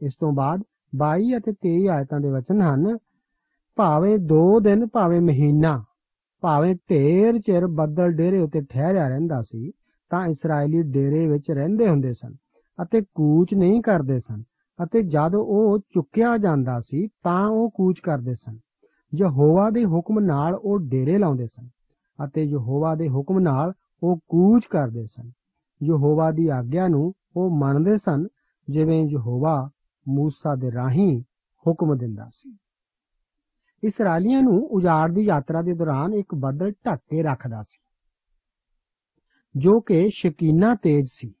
ਇਸ 0.00 0.14
ਤੋਂ 0.20 0.32
ਬਾਅਦ 0.32 0.62
22 0.92 1.36
ਅਤੇ 1.36 1.52
23 1.52 1.86
ਆਇਤਾਂ 1.88 2.20
ਦੇ 2.20 2.30
ਵਚਨ 2.30 2.60
ਹਨ, 2.62 2.96
ਭਾਵੇਂ 3.76 4.18
2 4.18 4.60
ਦਿਨ, 4.60 4.86
ਭਾਵੇਂ 4.86 5.20
ਮਹੀਨਾ, 5.20 5.82
ਭਾਵੇਂ 6.42 6.74
ਢੇਰ 6.90 7.38
ਚਿਰ 7.38 7.66
ਬੱਦਲ 7.66 8.12
ਡੇਰੇ 8.12 8.38
ਉੱਤੇ 8.38 8.60
ਠਹਿਰਿਆ 8.60 9.08
ਰਹਿੰਦਾ 9.08 9.42
ਸੀ, 9.42 9.70
ਤਾਂ 10.10 10.26
ਇਸرائیਲੀ 10.26 10.82
ਡੇਰੇ 10.82 11.26
ਵਿੱਚ 11.26 11.50
ਰਹਿੰਦੇ 11.50 11.88
ਹੁੰਦੇ 11.88 12.12
ਸਨ 12.12 12.34
ਅਤੇ 12.82 13.00
ਕੂਚ 13.14 13.54
ਨਹੀਂ 13.54 13.80
ਕਰਦੇ 13.82 14.18
ਸਨ 14.18 14.42
ਅਤੇ 14.84 15.02
ਜਦ 15.02 15.34
ਉਹ 15.34 15.78
ਚੁੱਕਿਆ 15.78 16.36
ਜਾਂਦਾ 16.36 16.80
ਸੀ, 16.80 17.08
ਤਾਂ 17.22 17.48
ਉਹ 17.48 17.70
ਕੂਚ 17.70 18.00
ਕਰਦੇ 18.00 18.34
ਸਨ। 18.34 18.58
ਯਹੋਵਾ 19.14 19.70
ਦੇ 19.70 19.84
ਹੁਕਮ 19.84 20.18
ਨਾਲ 20.18 20.54
ਉਹ 20.54 20.78
ਡੇਰੇ 20.78 21.18
ਲਾਉਂਦੇ 21.18 21.46
ਸਨ 21.46 21.68
ਅਤੇ 22.18 22.42
ਯਹੋਵਾ 22.42 22.94
ਦੇ 22.94 23.08
ਹੁਕਮ 23.08 23.38
ਨਾਲ 23.38 23.72
ਉਹ 24.02 24.16
ਕੂਚ 24.16 24.66
ਕਰਦੇ 24.70 25.04
ਸਨ। 25.06 25.30
ਯਹੋਵਾ 25.82 26.30
ਦੀ 26.30 26.48
ਆਗਿਆ 26.48 26.88
ਨੂੰ 26.88 27.12
ਉਹ 27.36 27.58
ਮੰਨਦੇ 27.58 27.96
ਸਨ, 27.98 28.26
ਜਿਵੇਂ 28.70 29.04
ਯਹੋਵਾ 29.04 29.70
موسی 30.06 30.60
ਦੇ 30.60 30.72
ਰਾਹੀਂ 30.72 31.22
ਹੁਕਮ 31.66 31.96
ਦਿੰਦਾ 31.96 32.28
ਸੀ। 32.34 32.56
ਇਸرائیਲੀਆਂ 33.84 34.42
ਨੂੰ 34.42 34.66
ਉਜਾੜ 34.66 35.12
ਦੀ 35.12 35.22
ਯਾਤਰਾ 35.22 35.62
ਦੇ 35.62 35.74
ਦੌਰਾਨ 35.74 36.14
ਇੱਕ 36.14 36.34
ਬੱਦਲ 36.34 36.70
ਢੱਕ 36.70 37.00
ਕੇ 37.10 37.22
ਰੱਖਦਾ 37.22 37.62
ਸੀ, 37.62 37.80
ਜੋ 39.56 39.80
ਕਿ 39.80 40.08
ਸ਼ਕੀਨਾ 40.14 40.74
ਤੇਜ 40.74 41.06
ਸੀ। 41.12 41.34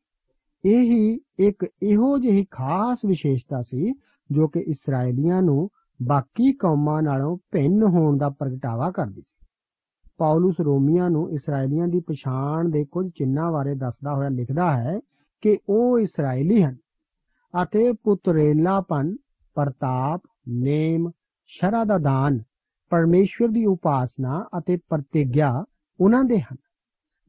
ਇਹ 0.64 0.80
ਹੀ 0.80 1.20
ਇੱਕ 1.38 1.66
ਇਹੋ 1.82 2.18
ਜਿਹੀ 2.18 2.44
ਖਾਸ 2.50 2.98
ਵਿਸ਼ੇਸ਼ਤਾ 3.06 3.62
ਸੀ, 3.62 3.92
ਜੋ 4.30 4.46
ਕਿ 4.48 4.60
ਇਸرائیਲੀਆਂ 4.60 5.42
ਨੂੰ 5.42 5.68
ਬਾਕੀ 6.06 6.52
ਕੌਮਾਂ 6.52 7.02
ਨਾਲੋਂ 7.02 7.38
ਭਿੰਨ 7.50 7.82
ਹੋਣ 7.82 8.18
ਦਾ 8.18 8.28
ਪ੍ਰਗਟਾਵਾ 8.28 8.90
ਕਰਦੀ 8.90 9.20
ਸੀ। 9.20 9.46
ਪੌਲਸ 10.18 10.56
ਰੋਮੀਆਂ 10.60 11.10
ਨੂੰ 11.10 11.30
ਇਸرائیਲੀਆਂ 11.30 11.88
ਦੀ 11.88 12.00
ਪਛਾਣ 12.00 12.68
ਦੇ 12.68 12.84
ਕੁਝ 12.84 13.08
ਚਿੰਨਾਂ 13.08 13.52
ਬਾਰੇ 13.52 13.74
ਦੱਸਦਾ 13.74 14.14
ਹੋਇਆ 14.14 14.28
ਲਿਖਦਾ 14.28 14.82
ਹੈ 14.82 15.00
ਕਿ 15.40 15.58
ਉਹ 15.68 15.98
ਇਸرائیਲੀ 15.98 16.62
ਹਨ 16.62 16.76
ਅਤੇ 17.62 17.92
ਪੁੱਤਰੇਲਾਪਨ 17.92 19.16
ਪ੍ਰਤਾਪ, 19.54 20.22
ਨੇਮ 20.48 21.10
ਸ਼ਰ੍ਹਾ 21.46 21.84
ਦਾ 21.84 21.98
ਦਾਨ, 21.98 22.38
ਪਰਮੇਸ਼ਵਰ 22.90 23.48
ਦੀ 23.48 23.66
ਉਪਾਸਨਾ 23.66 24.46
ਅਤੇ 24.58 24.76
ਪ੍ਰਤੀਗਿਆ 24.76 25.64
ਉਹਨਾਂ 26.00 26.24
ਦੇ 26.24 26.40
ਹਨ। 26.40 26.56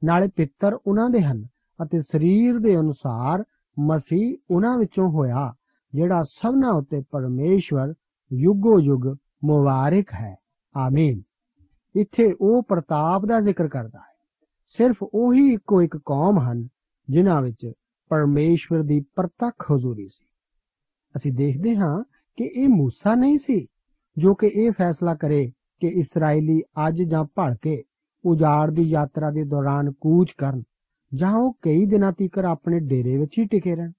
ਨਾਲੇ 0.04 0.28
ਪਿੱਤਰ 0.36 0.74
ਉਹਨਾਂ 0.88 1.10
ਦੇ 1.10 1.22
ਹਨ 1.22 1.44
ਅਤੇ 1.84 2.02
ਸਰੀਰ 2.02 2.60
ਦੇ 2.60 2.76
ਅਨੁਸਾਰ 2.76 3.44
ਮਸੀਹ 3.80 4.38
ਉਹਨਾਂ 4.52 4.78
ਵਿੱਚੋਂ 4.78 5.10
ਹੋਇਆ, 5.10 5.54
ਜਿਹੜਾ 5.94 6.24
ਸਭਨਾ 6.24 6.70
ਉਤੇ 6.70 7.04
ਪਰਮੇਸ਼ਵਰ 7.12 7.94
ਯੁੱਗੋ 8.34 8.80
ਯੁੱਗ 8.80 9.06
ਮੁਬਾਰਕ 9.44 10.06
ਹੈ। 10.14 10.36
ਆਮੀਨ। 10.78 11.22
ਇੱਥੇ 11.96 12.36
ਉਹ 12.42 12.64
ਪ੍ਰਤਾਪ 12.64 13.26
ਦਾ 13.26 13.40
ਜ਼ਿਕਰ 13.40 13.68
ਕਰਦਾ 13.68 14.00
ਹੈ। 14.00 14.16
ਸਿਰਫ 14.68 14.96
ਉਹੀ 15.04 15.54
ਇੱਕੋ 15.54 15.82
ਇੱਕ 15.82 15.98
ਕੌਮ 15.98 16.40
ਹਨ 16.40 16.68
ਜਿਨ੍ਹਾਂ 17.10 17.42
ਵਿੱਚ 17.42 17.72
ਪਰਮੇਸ਼ਵਰ 18.10 18.84
ਦੀ 18.84 19.00
ਪ੍ਰਤੱਖ 19.16 19.72
ਹਜ਼ੂਰੀ 19.72 20.08
ਸੀ। 20.08 20.26
ਅਸੀਂ 21.16 21.34
ਦੇਖਦੇ 21.34 21.76
ਹਾਂ 21.76 22.04
ਕਿ 22.36 22.44
ਇਹ 22.44 22.68
موسی 22.68 23.16
ਨਹੀਂ 23.16 23.38
ਸੀ, 23.38 23.68
ਜੋ 24.18 24.34
ਕਿ 24.34 24.48
ਇਹ 24.48 24.72
ਫੈਸਲਾ 24.72 25.16
ਕਰੇ 25.16 25.52
ਕਿ 25.80 25.88
ਇਸرائیਲੀ 25.88 26.62
ਅੱਜ 26.88 27.02
ਜਾਂ 27.02 27.26
ਭਲਕੇ 27.36 27.84
ਉਜਾੜ 28.26 28.72
ਦੀ 28.72 28.84
ਯਾਤਰਾ 28.84 29.32
ਦੇ 29.32 29.44
ਦੌਰਾਨ 29.44 29.92
ਕੂਚ 29.92 30.32
ਕਰਨ, 30.38 30.64
ਜਾਂ 31.16 31.34
ਉਹ 31.34 31.54
ਕਈ 31.62 31.86
ਦਿਨਾਂ 31.86 32.12
ਤੀਕਰ 32.12 32.46
ਆਪਣੇ 32.46 32.80
ਡੇਰੇ 32.80 33.18
ਵਿੱਚ 33.18 33.40
ਹੀ 33.40 33.46
ਟਿਕੇ 33.46 33.76
ਰਹਿਣ। 33.76 33.92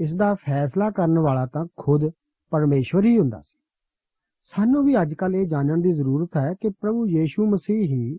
ਇਸ 0.00 0.14
ਦਾ 0.14 0.34
ਫੈਸਲਾ 0.34 0.90
ਕਰਨ 0.90 1.18
ਵਾਲਾ 1.18 1.46
ਤਾਂ 1.46 1.66
ਖੁਦ 1.76 2.10
ਪਰਮੇਸ਼ਵਰ 2.50 3.04
ਹੀ 3.04 3.18
ਹੁੰਦਾ 3.18 3.40
ਸੀ। 3.40 3.58
ਸਾਨੂੰ 4.44 4.84
ਵੀ 4.84 5.02
ਅੱਜ 5.02 5.14
ਕੱਲ 5.14 5.36
ਇਹ 5.36 5.46
ਜਾਣਨ 5.46 5.80
ਦੀ 5.80 5.92
ਜ਼ਰੂਰਤ 5.92 6.30
ਹੈ 6.36 6.54
ਕਿ 6.60 6.68
ਪ੍ਰਭੂ 6.68 7.06
ਯੀਸ਼ੂ 7.06 7.46
ਮਸੀਹ 7.46 7.82
ਹੀ 7.82 8.16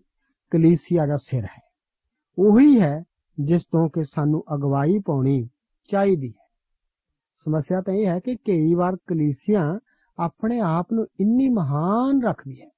ਕਲੀਸਿਆ 0.50 1.06
ਦਾ 1.06 1.16
ਸਿਰ 1.16 1.44
ਹੈ। 1.44 1.62
ਉਹੀ 2.38 2.80
ਹੈ 2.80 3.02
ਜਿਸ 3.40 3.62
ਤੋਂ 3.62 3.88
ਕਿ 3.88 4.04
ਸਾਨੂੰ 4.04 4.44
ਅਗਵਾਈ 4.54 4.98
ਪਾਉਣੀ 5.06 5.48
ਚਾਹੀਦੀ 5.90 6.28
ਹੈ। 6.28 6.44
ਸਮੱਸਿਆ 7.44 7.80
ਤਾਂ 7.80 7.94
ਇਹ 7.94 8.06
ਹੈ 8.06 8.18
ਕਿ 8.18 8.36
ਕਈ 8.36 8.74
ਵਾਰ 8.74 8.96
ਕਲੀਸਿਆ 8.96 9.78
ਆਪਣੇ 10.18 10.60
ਆਪ 10.60 10.86
ਨੂੰ 10.92 11.06
ਇੰਨੀ 11.20 11.48
ਮਹਾਨ 11.48 12.22
ਰੱਖਦੀ 12.22 12.60
ਹੈ 12.60 12.68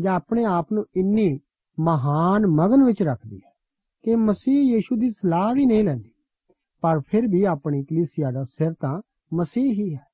ਜਾਂ 0.00 0.14
ਆਪਣੇ 0.14 0.44
ਆਪ 0.44 0.66
ਨੂੰ 0.72 0.84
ਇੰਨੀ 0.96 1.38
ਮਹਾਨ 1.80 2.46
ਮਗਨ 2.46 2.84
ਵਿੱਚ 2.84 3.02
ਰੱਖਦੀ 3.02 3.36
ਹੈ 3.36 3.52
ਕਿ 4.02 4.16
ਮਸੀਹ 4.16 4.74
ਯੀਸ਼ੂ 4.74 4.96
ਦੀ 4.96 5.10
ਸਲਾਹ 5.10 5.54
ਵੀ 5.54 5.66
ਨਹੀਂ 5.66 5.84
ਲੈਂਦੀ। 5.84 6.10
ਪਰ 6.80 7.00
ਫਿਰ 7.00 7.22
ਵੀ 7.28 7.44
ਆਪਣੀ 7.44 7.84
ਕਲੀਸਿਆ 7.84 8.30
ਦਾ 8.30 8.44
ਸਿਰ 8.44 8.72
ਤਾਂ 8.72 9.02
ਮਸੀਹ 9.34 9.72
ਹੀ 9.72 9.94
ਹੈ। 9.94 10.06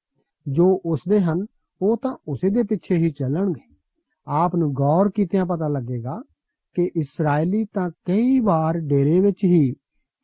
ਜੋ 0.52 0.80
ਉਸਦੇ 0.86 1.20
ਹਨ, 1.20 1.46
ਉਹ 1.82 1.96
ਤਾਂ 1.96 2.16
ਉਸੇ 2.28 2.50
ਦੇ 2.50 2.62
ਪਿੱਛੇ 2.62 2.96
ਹੀ 2.96 3.10
ਚੱਲਣਗੇ। 3.10 3.74
ਆਪ 4.26 4.56
ਨੂੰ 4.56 4.72
ਗੌਰ 4.72 5.10
ਕੀਤਿਆਂ 5.14 5.46
ਪਤਾ 5.46 5.68
ਲੱਗੇਗਾ 5.68 6.22
ਕਿ 6.74 6.90
ਇਸਰਾਇਲੀ 6.96 7.64
ਤਾਂ 7.64 7.90
ਕਈ 7.90 8.40
ਵਾਰ 8.40 8.78
ਡੇਰੇ 8.78 9.20
ਵਿੱਚ 9.20 9.44
ਹੀ, 9.44 9.72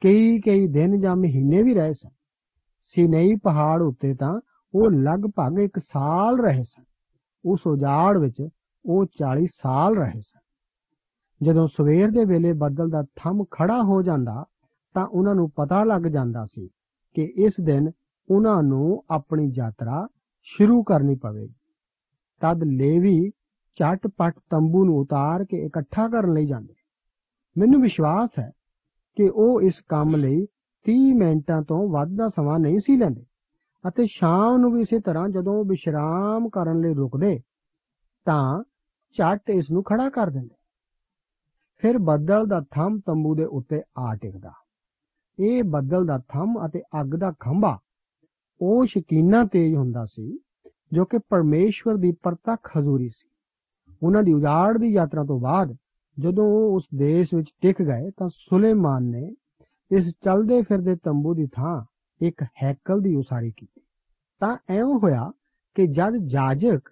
ਕਈ 0.01 0.41
ਕਈ 0.41 0.67
ਦਿਨ 0.67 1.01
ਜਾਂ 1.01 1.17
ਮਹੀਨੇ 1.17 1.63
ਵੀ 1.63 1.75
ਰਹੇ 1.75 1.93
ਸਨ। 1.93 2.11
ਸਿਨਈ 2.81 3.35
ਪਹਾੜ 3.43 3.83
ਉੱਤੇ 3.83 4.15
ਤਾਂ 4.15 4.41
ਉਹ 4.75 4.91
ਲਗਭਗ 4.91 5.59
1 5.59 5.79
ਸਾਲ 5.79 6.39
ਰਹੇ 6.39 6.63
ਸਨ। 6.63 6.85
ਉਸ 7.45 7.61
ਉਜਾੜ 7.67 8.19
ਵਿੱਚ 8.19 8.49
ਉਹ 8.85 9.05
40 9.05 9.47
ਸਾਲ 9.47 9.97
ਰਹੇ 9.97 10.21
ਸਨ। 10.21 10.41
ਜਦੋਂ 11.43 11.69
ਸਵੇਰ 11.69 12.11
ਦੇ 12.11 12.25
ਵੇਲੇ 12.25 12.53
ਬੱਦਲ 12.53 12.89
ਦਾ 12.89 13.03
ਥੰਮ 13.03 13.45
ਖੜਾ 13.51 13.83
ਹੋ 13.83 14.03
ਜਾਂਦਾ, 14.03 14.45
ਤਾਂ 14.95 15.07
ਉਹਨਾਂ 15.07 15.35
ਨੂੰ 15.35 15.51
ਪਤਾ 15.51 15.85
ਲੱਗ 15.85 16.03
ਜਾਂਦਾ 16.03 16.45
ਸੀ 16.45 16.69
ਕਿ 17.15 17.35
ਇਸ 17.37 17.53
ਦਿਨ 17.65 17.91
ਉਹਨਾਂ 18.31 18.63
ਨੂੰ 18.63 19.05
ਆਪਣੀ 19.11 19.53
ਯਾਤਰਾ 19.57 20.09
ਸ਼ੁਰੂ 20.43 20.83
ਕਰਨੀ 20.83 21.17
ਪਵੇਗੀ। 21.17 21.55
ਤਦ 22.41 22.63
ਲੇਵੀ 22.65 23.31
ਝਟਪਟ 23.81 24.35
ਤੰਬੂ 24.51 24.85
ਨੂੰ 24.85 24.97
ਉਤਾਰ 24.99 25.45
ਕੇ 25.45 25.65
ਇਕੱਠਾ 25.67 26.09
ਕਰਨ 26.09 26.33
ਲਈ 26.33 26.47
ਜਾਂਦੇ 26.47 26.75
ਮੈਨੂੰ 27.57 27.81
ਵਿਸ਼ਵਾਸ 27.81 28.39
ਹੈ 28.39 28.51
ਕਿ 29.17 29.29
ਉਹ 29.35 29.61
ਇਸ 29.61 29.81
ਕੰਮ 29.89 30.17
ਲਈ 30.17 30.47
30 30.87 31.13
ਮਿੰਟਾਂ 31.17 31.63
ਤੋਂ 31.63 31.89
ਵੱਧ 31.89 32.09
ਦਾ 32.09 32.29
ਸਮਾਂ 32.29 32.59
ਨਹੀਂ 32.59 32.79
ਸੀ 32.79 32.97
ਲੈਂਦੇ 32.97 33.25
ਅਤੇ 33.89 34.07
ਸ਼ਾਮ 34.07 34.57
ਨੂੰ 34.57 34.73
ਵੀ 34.73 34.81
ਇਸੇ 34.81 35.01
ਤਰ੍ਹਾਂ 35.01 35.29
ਜਦੋਂ 35.29 35.55
ਉਹ 35.55 35.65
ਵਿਸ਼ਰਾਮ 35.65 36.49
ਕਰਨ 36.49 36.81
ਲਈ 36.81 36.95
ਰੁਕਦੇ 36.95 37.39
ਤਾਂ 38.27 38.63
ਝਟ 39.17 39.51
ਇਸ 39.51 39.71
ਨੂੰ 39.71 39.83
ਖੜਾ 39.83 40.09
ਕਰ 40.11 40.31
ਦਿੰਦੇ। 40.31 40.55
ਫਿਰ 41.83 41.99
ਬੱਦਲ 41.99 42.47
ਦਾ 42.47 42.61
ਥੰਮ 42.61 42.99
ਤੰਬੂ 42.99 43.35
ਦੇ 43.35 43.45
ਉੱਤੇ 43.45 43.83
ਆ 43.99 44.17
ਟਿਕਦਾ। 44.23 44.53
ਇਹ 45.39 45.63
ਬੱਦਲ 45.65 46.07
ਦਾ 46.07 46.19
ਥੰਮ 46.19 46.67
ਅਤੇ 46.67 46.81
ਅੱਗ 47.01 47.15
ਦਾ 47.17 47.33
ਖੰਭਾ 47.41 47.79
ਉਹ 48.61 48.87
ਸ਼ਕੀਨਾ 48.87 49.45
ਤੇਜ 49.45 49.75
ਹੁੰਦਾ 49.75 50.05
ਸੀ 50.05 50.39
ਜੋ 50.93 51.05
ਕਿ 51.05 51.19
ਪਰਮੇਸ਼ਵਰ 51.19 51.97
ਦੀ 51.97 52.13
ਪ੍ਰਤੱਖ 52.23 52.77
ਹਜ਼ੂਰੀ 52.79 53.09
ਸੀ। 53.09 53.29
ਉਹਨਾਂ 54.03 54.23
ਦੀ 54.23 54.33
ਉਜਾੜ 54.33 54.79
ਦੀ 54.79 54.93
ਯਾਤਰਾ 54.93 55.25
ਤੋਂ 55.25 55.41
ਬਾਅਦ 55.41 55.75
ਜਦੋਂ 56.19 56.45
ਉਹ 56.45 56.77
ਉਸ 56.77 56.85
ਦੇਸ਼ 56.95 57.35
ਵਿੱਚ 57.35 57.49
ਟਿਕ 57.63 57.83
ਗਏ 57.83 58.11
ਤਾਂ 58.11 58.29
ਸੁਲੇਮਾਨ 58.29 59.03
ਨੇ 59.03 59.31
ਇਸ 59.91 60.05
ਚਲਦੇ 60.25 60.63
ਫਿਰਦੇ 60.63 60.95
ਤੰਬੂ 60.97 61.35
ਦੀ 61.35 61.47
ਥਾਂ 61.47 61.85
ਇੱਕ 62.21 62.43
ਹੈਕਲ 62.63 63.01
ਦੀ 63.01 63.15
ਉਸਾਰੀ 63.17 63.51
ਕੀਤੀ। 63.51 63.81
ਤਾਂ 64.41 64.57
ਐਉਂ 64.71 64.99
ਹੋਇਆ 64.99 65.31
ਕਿ 65.77 65.87
ਜਦ 65.87 66.17
ਜਾਜਕ 66.27 66.89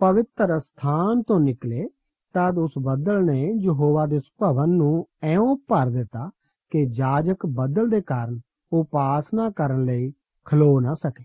ਪਵਿੱਤਰ 0.00 0.58
ਸਥਾਨ 0.58 1.22
ਤੋਂ 1.22 1.40
ਨਿਕਲੇ 1.40 1.86
ਤਦ 2.34 2.58
ਉਸ 2.58 2.70
ਬੱਦਲ 2.82 3.24
ਨੇ 3.24 3.54
ਯਹੋਵਾ 3.62 4.06
ਦੇ 4.06 4.20
ਭਵਨ 4.40 4.70
ਨੂੰ 4.70 5.06
ਐਉਂ 5.22 5.56
ਭਰ 5.68 5.90
ਦਿੱਤਾ 5.90 6.30
ਕਿ 6.72 6.86
ਜਾਜਕ 6.86 7.46
ਬੱਦਲ 7.46 7.88
ਦੇ 7.88 8.00
ਕਾਰਨ 8.00 8.38
ਉਪਾਸਨਾ 8.72 9.50
ਕਰਨ 9.50 9.84
ਲਈ 9.84 10.12
ਖਲੋ 10.46 10.80
ਨਾ 10.80 10.94
ਸਕੇ। 10.94 11.24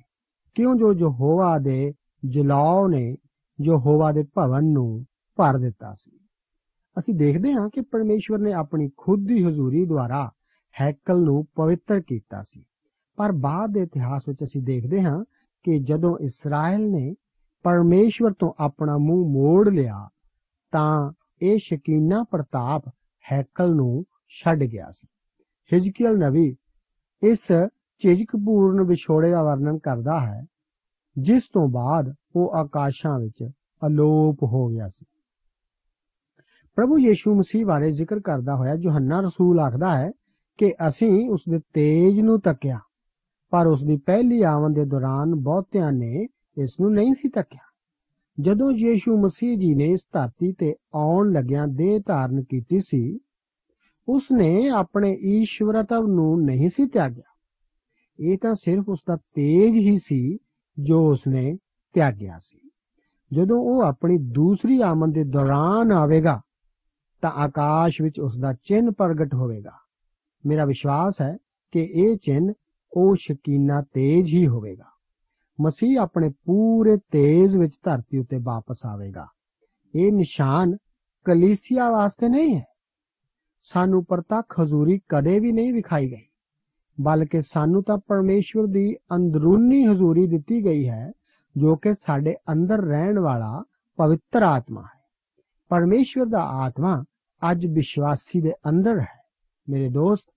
ਕਿਉਂ 0.56 0.76
ਜੋ 0.76 0.94
ਯਹੋਵਾ 0.94 1.58
ਦੇ 1.60 1.94
ਜਲਾਉ 2.26 2.88
ਨੇ 2.88 3.16
ਯਹੋਵਾ 3.60 4.12
ਦੇ 4.12 4.24
ਭਵਨ 4.36 4.66
ਨੂੰ 4.66 5.06
ਭਰ 5.38 5.58
ਦਿੱਤਾ 5.58 5.94
ਸੀ। 5.94 6.12
ਅਸੀਂ 6.98 7.14
ਦੇਖਦੇ 7.14 7.54
ਹਾਂ 7.54 7.70
ਕਿ 7.70 7.82
ਪਰਮੇਸ਼ਵਰ 7.82 8.40
ਨੇ 8.40 8.54
ਆਪਣੀ 8.54 8.90
ਖੁਦ 8.98 9.28
ਦੀ 9.28 9.44
ਹਜ਼ੂਰੀ 9.44 9.86
ਦੁਆਰਾ 9.86 10.30
ਹੈਕਲ 10.76 11.22
ਨੂੰ 11.22 11.46
ਪਵਿੱਤਰ 11.56 12.02
ਕੀਤਾ 12.02 12.42
ਸੀ। 12.42 12.64
ਪਰ 13.18 13.32
ਬਾਅਦ 13.32 13.74
ਦੇ 13.74 13.82
ਇਤਿਹਾਸ 13.82 14.22
ਵਿੱਚ 14.28 14.44
ਅਸੀਂ 14.44 14.62
ਦੇਖਦੇ 14.62 15.02
ਹਾਂ 15.02 15.24
ਕਿ 15.66 15.80
ਜਦੋਂ 15.80 16.18
ਇਸਰਾਇਲ 16.18 16.90
ਨੇ 16.92 17.14
ਪਰਮੇਸ਼ਵਰ 17.64 18.34
ਤੋਂ 18.34 18.54
ਆਪਣਾ 18.60 18.98
ਮੂੰਹ 18.98 19.30
ਮੋੜ 19.34 19.70
ਲਿਆ, 19.70 20.08
ਤਾਂ 20.74 21.12
ਇਹ 21.42 21.58
ਸ਼ਕੀਨਾ 21.58 22.24
ਪ੍ਰਤਾਪ 22.32 22.88
ਹੈਕਲ 23.26 23.76
ਨੂੰ 23.76 24.04
ਛੱਡ 24.44 24.64
ਗਿਆ 24.64 24.92
ਸੀ। 24.92 25.08
ਹਿਜਕੀਲ 25.72 26.18
ਨਵੀ 26.18 26.56
ਇਸ 27.22 27.52
ਚਿਜਕਪੂਰਨ 28.02 28.84
ਵਿਛੋੜੇ 28.84 29.32
ਦਾ 29.32 29.44
ਵਰਣਨ 29.44 29.78
ਕਰਦਾ 29.78 30.20
ਹੈ, 30.20 30.42
ਜਿਸ 31.18 31.44
ਤੋਂ 31.54 31.68
ਬਾਅਦ 31.68 32.14
ਉਹ 32.36 32.56
ਆਕਾਸ਼ਾਂ 32.56 33.20
ਵਿੱਚ 33.20 33.50
ਅਲੋਪ 33.82 34.44
ਹੋ 34.44 34.68
ਗਿਆ 34.68 34.90
ਸੀ। 34.90 35.06
ਪ੍ਰਭੂ 36.78 36.98
ਯੀਸ਼ੂ 37.00 37.34
ਮਸੀਹ 37.36 37.66
ਬਾਰੇ 37.66 37.92
ਜ਼ਿਕਰ 37.92 38.20
ਕਰਦਾ 38.20 38.56
ਹੋਇਆ 38.56 38.74
ਯੋਹੰਨਾ 38.74 39.20
ਰਸੂਲ 39.20 39.60
ਆਖਦਾ 39.60 39.98
ਹੈ 39.98 40.10
ਕਿ 40.60 40.72
ਅਸੀਂ 40.88 41.30
ਉਸ 41.30 41.42
ਦੇ 41.50 41.60
ਤੇਜ 41.74 42.20
ਨੂੰ 42.20 42.40
ਤੱਕਿਆ, 42.40 42.80
ਪਰ 43.52 43.68
ਉਸ 43.68 43.84
ਦੀ 43.84 43.98
ਪਹਿਲੀ 43.98 44.42
ਆਮਦ 44.42 44.76
ਦੇ 44.76 44.86
ਦੌਰਾਨ 44.86 45.36
ਬਹੁਤਿਆਂ 45.36 45.92
ਨੇ 45.92 46.26
ਇਸ 46.58 46.80
ਨੂੰ 46.82 46.92
ਨਹੀਂ 46.94 47.14
ਸੀ 47.14 47.30
ਤੱਕਿਆ। 47.30 47.60
ਜਦੋਂ 48.38 48.72
ਯੀਸ਼ੂ 48.72 49.18
ਮਸੀਹ 49.18 49.58
ਜੀ 49.58 49.74
ਨੇ 49.76 49.86
ਇਸ 49.86 50.00
ਧਰਤੀ 50.14 50.52
ਤੇ 50.52 50.74
ਆਉਣ 50.96 51.32
ਲੱਗਿਆਂ 51.32 51.68
ਦੇਹ 51.68 52.00
ਧਾਰਨ 52.08 52.42
ਕੀਤੀ 52.44 52.80
ਸੀ, 52.80 53.20
ਉਸ 54.08 54.24
ਨੇ 54.32 54.70
ਆਪਣੇ 54.70 55.12
ਈਸ਼ਵਰਤਵ 55.14 56.08
ਨੂੰ 56.08 56.44
ਨਹੀਂ 56.46 56.70
ਸੀ 56.70 56.88
ਤਿਆਗਿਆ। 56.88 57.32
ਇਹ 58.20 58.38
ਤਾਂ 58.38 58.54
ਸਿਰਫ 58.54 58.90
ਉਸ 58.90 59.00
ਦਾ 59.08 59.16
ਤੇਜ 59.16 59.76
ਹੀ 59.78 59.98
ਸੀ 59.98 60.38
ਜੋ 60.78 61.10
ਉਸ 61.12 61.28
ਨੇ 61.28 61.56
ਤਿਆਗਿਆ 61.96 62.38
ਸੀ। 62.40 62.70
ਜਦੋਂ 63.32 63.60
ਉਹ 63.62 63.82
ਆਪਣੀ 63.82 64.18
ਦੂਸਰੀ 64.32 64.80
ਆਮਦ 64.82 65.14
ਦੇ 65.14 65.24
ਦੌਰਾਨ 65.24 65.92
ਆਵੇਗਾ 65.92 66.40
ਤਾਂ 67.24 67.32
ਆਕਾਸ਼ 67.32 68.02
ਵਿੱਚ 68.02 68.20
ਉਸ 68.20 68.38
ਦਾ 68.40 68.54
ਚਿੰਨ 68.54 68.92
ਪ੍ਰਗਟ 68.92 69.34
ਹੋਵੇਗਾ। 69.34 69.72
ਮੇਰਾ 70.46 70.66
ਵਿਸ਼ਵਾਸ 70.66 71.14
ਹੈ 71.22 71.38
ਕਿ 71.72 71.80
ਇਹ 71.80 72.16
ਚਿੰਨ 72.16 72.54
ਉਹ 72.94 73.16
ਸ਼ਕੀਨਾ 73.16 73.82
ਤੇਜ 73.94 74.26
ਹੀ 74.26 74.48
ਹੋਵੇਗਾ। 74.48 74.90
ਮਸੀਹ 75.62 76.00
ਆਪਣੇ 76.00 76.30
ਪੂਰੇ 76.46 76.98
ਤੇਜ 77.12 77.56
ਵਿੱਚ 77.58 77.74
ਧਰਤੀ 77.86 78.18
ਉੱਤੇ 78.18 78.38
ਵਾਪਸ 78.44 78.78
ਆਵੇਗਾ। 78.86 79.26
ਇਹ 79.96 80.12
ਨਿਸ਼ਾਨ 80.12 80.76
ਕਲੀਸਿਆ 81.26 81.90
ਵਾਸਤੇ 81.90 82.30
ਨਹੀਂ 82.30 82.56
ਹੈ। 82.56 82.66
ਸਾਨੂੰ 83.62 84.04
ਪ੍ਰਤੱਖ 84.06 84.60
ਹਜ਼ੂਰੀ 84.60 85.00
ਕਦੇ 85.10 85.40
ਵੀ 85.40 85.52
ਨਹੀਂ 85.52 85.74
ਵਿਖਾਈ 85.74 86.10
ਗਈ, 86.12 86.28
ਬਲਕਿ 87.02 87.42
ਸਾਨੂੰ 87.42 87.84
ਤਾਂ 87.84 87.98
ਪਰਮੇਸ਼ਵਰ 87.98 88.68
ਦੀ 88.68 88.96
ਅੰਦਰੂਨੀ 89.16 89.86
ਹਜ਼ੂਰੀ 89.88 90.28
ਦਿੱਤੀ 90.28 90.66
ਗਈ 90.66 90.88
ਹੈ, 90.90 91.12
ਜੋ 91.58 91.76
ਕਿ 91.76 91.94
ਸਾਡੇ 91.94 92.36
ਅੰਦਰ 92.52 92.78
ਰਹਿਣ 92.78 93.20
ਵਾਲਾ 93.20 93.64
ਪਵਿੱਤਰ 93.98 94.44
ਆਤਮਾ 94.44 94.82
ਹੈ। 94.82 95.02
ਪਰਮੇਸ਼ਵਰ 95.70 96.26
ਦਾ 96.26 96.40
ਆਤਮਾ 96.40 97.04
ਅੱਜ 97.52 97.66
ਵਿਸ਼ਵਾਸੀ 97.66 98.42
ਦੇ 98.42 98.52
ਅੰਦਰ 98.70 99.00
ਹੈ। 99.00 99.24
ਮੇਰੇ 99.70 99.90
ਦੋਸਤ, 99.90 100.34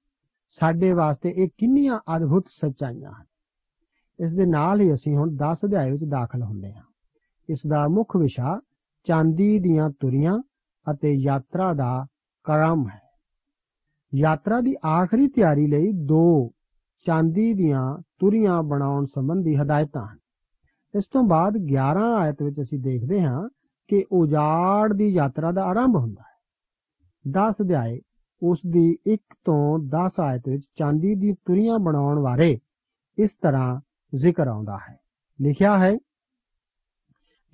ਸਾਡੇ 0.48 0.92
ਵਾਸਤੇ 0.92 1.34
ਇਹ 1.36 1.48
ਕਿੰਨੀਆਂ 1.58 2.00
ਅਦਭੁਤ 2.16 2.44
ਸੱਚਾਈਆਂ 2.60 3.10
ਹਨ। 3.10 3.24
ਇਸ 4.20 4.34
ਦੇ 4.34 4.46
ਨਾਲ 4.46 4.80
ਹੀ 4.80 4.92
ਅਸੀਂ 4.92 5.16
ਹੁਣ 5.16 5.36
10 5.36 5.58
ਅਧਿਆਇ 5.64 5.90
ਵਿੱਚ 5.90 6.04
ਦਾਖਲ 6.04 6.42
ਹੁੰਦੇ 6.42 6.72
ਹਾਂ। 6.72 6.82
ਇਸ 7.50 7.58
ਦਾ 7.66 7.88
ਮੁੱਖ 7.88 8.16
ਵਿਸ਼ਾ 8.16 8.60
ਚਾਂਦੀ 9.04 9.58
ਦੀਆਂ 9.58 9.90
ਤੁਰੀਆਂ 9.90 10.42
ਅਤੇ 10.90 11.12
ਯਾਤਰਾ 11.12 11.72
ਦਾ 11.72 12.06
ਕਰਮ 12.44 12.88
ਹੈ। 12.88 13.00
ਯਾਤਰਾ 14.14 14.60
ਦੀ 14.60 14.74
ਆਖਰੀ 14.86 15.28
ਤਿਆਰੀ 15.28 15.66
ਲਈ 15.66 15.92
ਦੋ 15.92 16.50
ਚਾਂਦੀ 17.06 17.52
ਦੀਆਂ 17.54 18.02
ਤੁਰੀਆਂ 18.18 18.62
ਬਣਾਉਣ 18.62 19.04
ਸੰਬੰਧੀ 19.04 19.56
ਹਦਾਇਤਾਂ 19.56 20.06
ਹਨ। 20.06 20.18
ਇਸ 20.94 21.04
ਤੋਂ 21.12 21.22
ਬਾਅਦ 21.22 21.56
11 21.56 22.14
ਆਇਤ 22.16 22.42
ਵਿੱਚ 22.42 22.60
ਅਸੀਂ 22.60 22.78
ਦੇਖਦੇ 22.78 23.22
ਹਾਂ 23.22 23.48
ਕਿ 23.88 24.04
ਉਜਾੜ 24.12 24.92
ਦੀ 24.92 25.08
ਯਾਤਰਾ 25.08 25.52
ਦਾ 25.52 25.62
ਆਰੰਭ 25.62 25.96
ਹੁੰਦਾ 25.96 26.22
ਹੈ। 26.22 26.35
10 27.39 27.51
ਅਧਿਆਏ 27.61 27.99
ਉਸ 28.43 28.59
ਦੀ 28.69 28.97
1 29.13 29.35
ਤੋਂ 29.45 29.79
10 29.79 30.21
ਆਇਤ 30.23 30.49
ਵਿੱਚ 30.49 30.63
ਚਾਂਦੀ 30.75 31.15
ਦੀ 31.15 31.33
ਤੁਰੀਆਂ 31.33 31.79
ਬਣਾਉਣ 31.79 32.19
ਬਾਰੇ 32.19 32.59
ਇਸ 33.17 33.29
ਤਰ੍ਹਾਂ 33.41 33.81
ਜ਼ਿਕਰ 34.15 34.47
ਆਉਂਦਾ 34.47 34.77
ਹੈ 34.89 34.97
ਲਿਖਿਆ 35.41 35.77
ਹੈ 35.79 35.97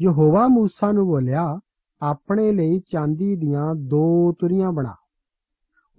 ਯਹੋਵਾ 0.01 0.45
موسی 0.45 0.93
ਨੂੰ 0.93 1.07
ਬੋਲਿਆ 1.07 1.59
ਆਪਣੇ 2.01 2.51
ਲਈ 2.51 2.79
ਚਾਂਦੀ 2.79 3.35
ਦੀਆਂ 3.35 3.75
ਦੋ 3.75 4.33
ਤੁਰੀਆਂ 4.39 4.71
ਬਣਾ 4.71 4.95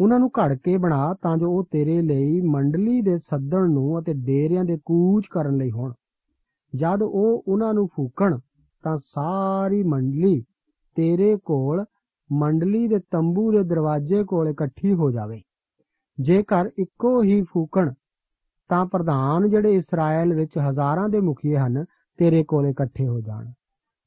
ਉਹਨਾਂ 0.00 0.18
ਨੂੰ 0.18 0.30
ਘੜ 0.38 0.54
ਕੇ 0.54 0.76
ਬਣਾ 0.76 1.14
ਤਾਂ 1.22 1.36
ਜੋ 1.36 1.52
ਉਹ 1.52 1.64
ਤੇਰੇ 1.64 2.02
ਲਈ 2.02 2.40
ਮੰਡਲੀ 2.40 3.00
ਦੇ 3.00 3.18
ਸੱਦਣ 3.18 3.70
ਨੂੰ 3.70 4.00
ਅਤੇ 4.00 4.12
ਡੇਰਿਆਂ 4.12 4.64
ਦੇ 4.64 4.78
ਕੂਚ 4.84 5.26
ਕਰਨ 5.30 5.56
ਲਈ 5.56 5.70
ਹੋਣ 5.70 5.92
ਜਦ 6.76 7.02
ਉਹ 7.02 7.44
ਉਹਨਾਂ 7.48 7.74
ਨੂੰ 7.74 7.88
ਫੂਕਣ 7.88 8.38
ਤਾਂ 8.82 8.98
ਸਾਰੀ 8.98 9.82
ਮੰਡਲੀ 9.82 10.40
ਤੇਰੇ 10.96 11.36
ਕੋਲ 11.36 11.84
ਮੰਡਲੀ 12.31 12.87
ਦੇ 12.87 12.99
ਤੰਬੂ 12.99 13.51
ਦੇ 13.51 13.63
ਦਰਵਾਜ਼ੇ 13.63 14.23
ਕੋਲ 14.23 14.47
ਇਕੱਠੀ 14.47 14.93
ਹੋ 14.93 15.11
ਜਾਵੇ। 15.11 15.41
ਜੇਕਰ 16.21 16.69
ਇੱਕੋ 16.79 17.23
ਹੀ 17.23 17.41
ਫੂਕਣ, 17.41 17.93
ਤਾਂ 18.69 18.85
ਪ੍ਰਧਾਨ 18.85 19.49
ਜਿਹੜੇ 19.49 19.73
ਇਸਰਾਇਲ 19.73 20.33
ਵਿੱਚ 20.33 20.57
ਹਜ਼ਾਰਾਂ 20.69 21.09
ਦੇ 21.09 21.19
ਮੁਖੀਏ 21.19 21.57
ਹਨ, 21.57 21.85
ਤੇਰੇ 22.17 22.43
ਕੋਲ 22.43 22.67
ਇਕੱਠੇ 22.67 23.07
ਹੋ 23.07 23.21
ਜਾਣ। 23.21 23.51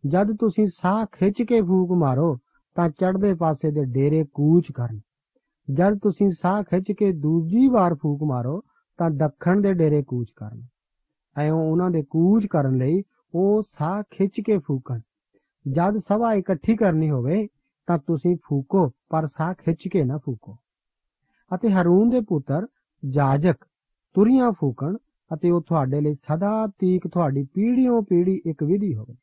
ਜਦ 0.07 0.37
ਤੁਸੀਂ 0.37 0.67
ਸਾਹ 0.67 1.07
ਖਿੱਚ 1.13 1.43
ਕੇ 1.43 1.61
ਫੂਕ 1.61 1.93
ਮਾਰੋ, 1.93 2.37
ਤਾਂ 2.75 2.89
ਚੜ੍ਹਦੇ 2.89 3.35
ਪਾਸੇ 3.35 3.71
ਦੇ 3.71 3.85
ਡੇਰੇ 3.85 4.25
ਕੂਚ 4.35 4.67
ਕਰਨ। 4.75 5.01
ਜਦ 5.73 5.99
ਤੁਸੀਂ 5.99 6.31
ਸਾਹ 6.31 6.63
ਖਿੱਚ 6.63 6.93
ਕੇ 6.93 7.13
ਦੂਜੀ 7.13 7.69
ਵਾਰ 7.69 7.95
ਫੂਕ 7.95 8.23
ਮਾਰੋ, 8.23 8.61
ਤਾਂ 8.99 9.11
ਦੱਖਣ 9.11 9.61
ਦੇ 9.61 9.73
ਡੇਰੇ 9.73 10.03
ਕੂਚ 10.03 10.31
ਕਰਨ। 10.37 10.63
ਐਉਂ 11.37 11.73
ਉਹਨਾਂ 11.73 11.91
ਦੇ 11.91 12.03
ਕੂਚ 12.03 12.47
ਕਰਨ 12.51 12.77
ਲਈ 12.77 13.03
ਉਹ 13.35 13.63
ਸਾਹ 13.63 14.03
ਖਿੱਚ 14.03 14.41
ਕੇ 14.47 14.59
ਫੂਕਣ। 14.59 15.01
ਜਦ 15.73 15.99
ਸਭਾ 15.99 16.35
ਇਕੱਠੀ 16.35 16.77
ਕਰਨੀ 16.77 17.11
ਹੋਵੇ 17.11 17.47
ਤਾਂ 17.87 17.99
ਤੁਸੀਂ 17.99 18.37
ਫੂਕੋ, 18.37 18.89
ਪਰ 19.09 19.27
ਸਾਹ 19.27 19.55
ਖਿੱਚ 19.55 19.89
ਕੇ 19.89 20.05
ਨਾ 20.05 20.19
ਫੂਕੋ। 20.19 20.57
ਅਤੇ 21.55 21.71
ਹਰੂਨ 21.71 22.11
ਦੇ 22.11 22.21
ਪੁੱਤਰ 22.21 22.67
ਜਾਜਕ 23.09 23.57
ਤੁਰੀਆਂ 24.15 24.53
ਫੂਕਣ 24.53 24.97
ਅਤੇ 25.35 25.51
ਉਹ 25.51 25.61
ਤੁਹਾਡੇ 25.61 26.01
ਲਈ 26.01 26.15
ਸਦਾ 26.15 26.67
ਤੀਕ 26.67 27.07
ਤੁਹਾਡੀ 27.07 27.45
ਪੀੜ੍ਹੀਓਂ 27.55 28.03
ਪੀੜ੍ਹੀ 28.03 28.43
ਇੱਕ 28.47 28.63
ਵਿਧੀ 28.63 28.95
ਹੋਵੇ। 28.95 29.15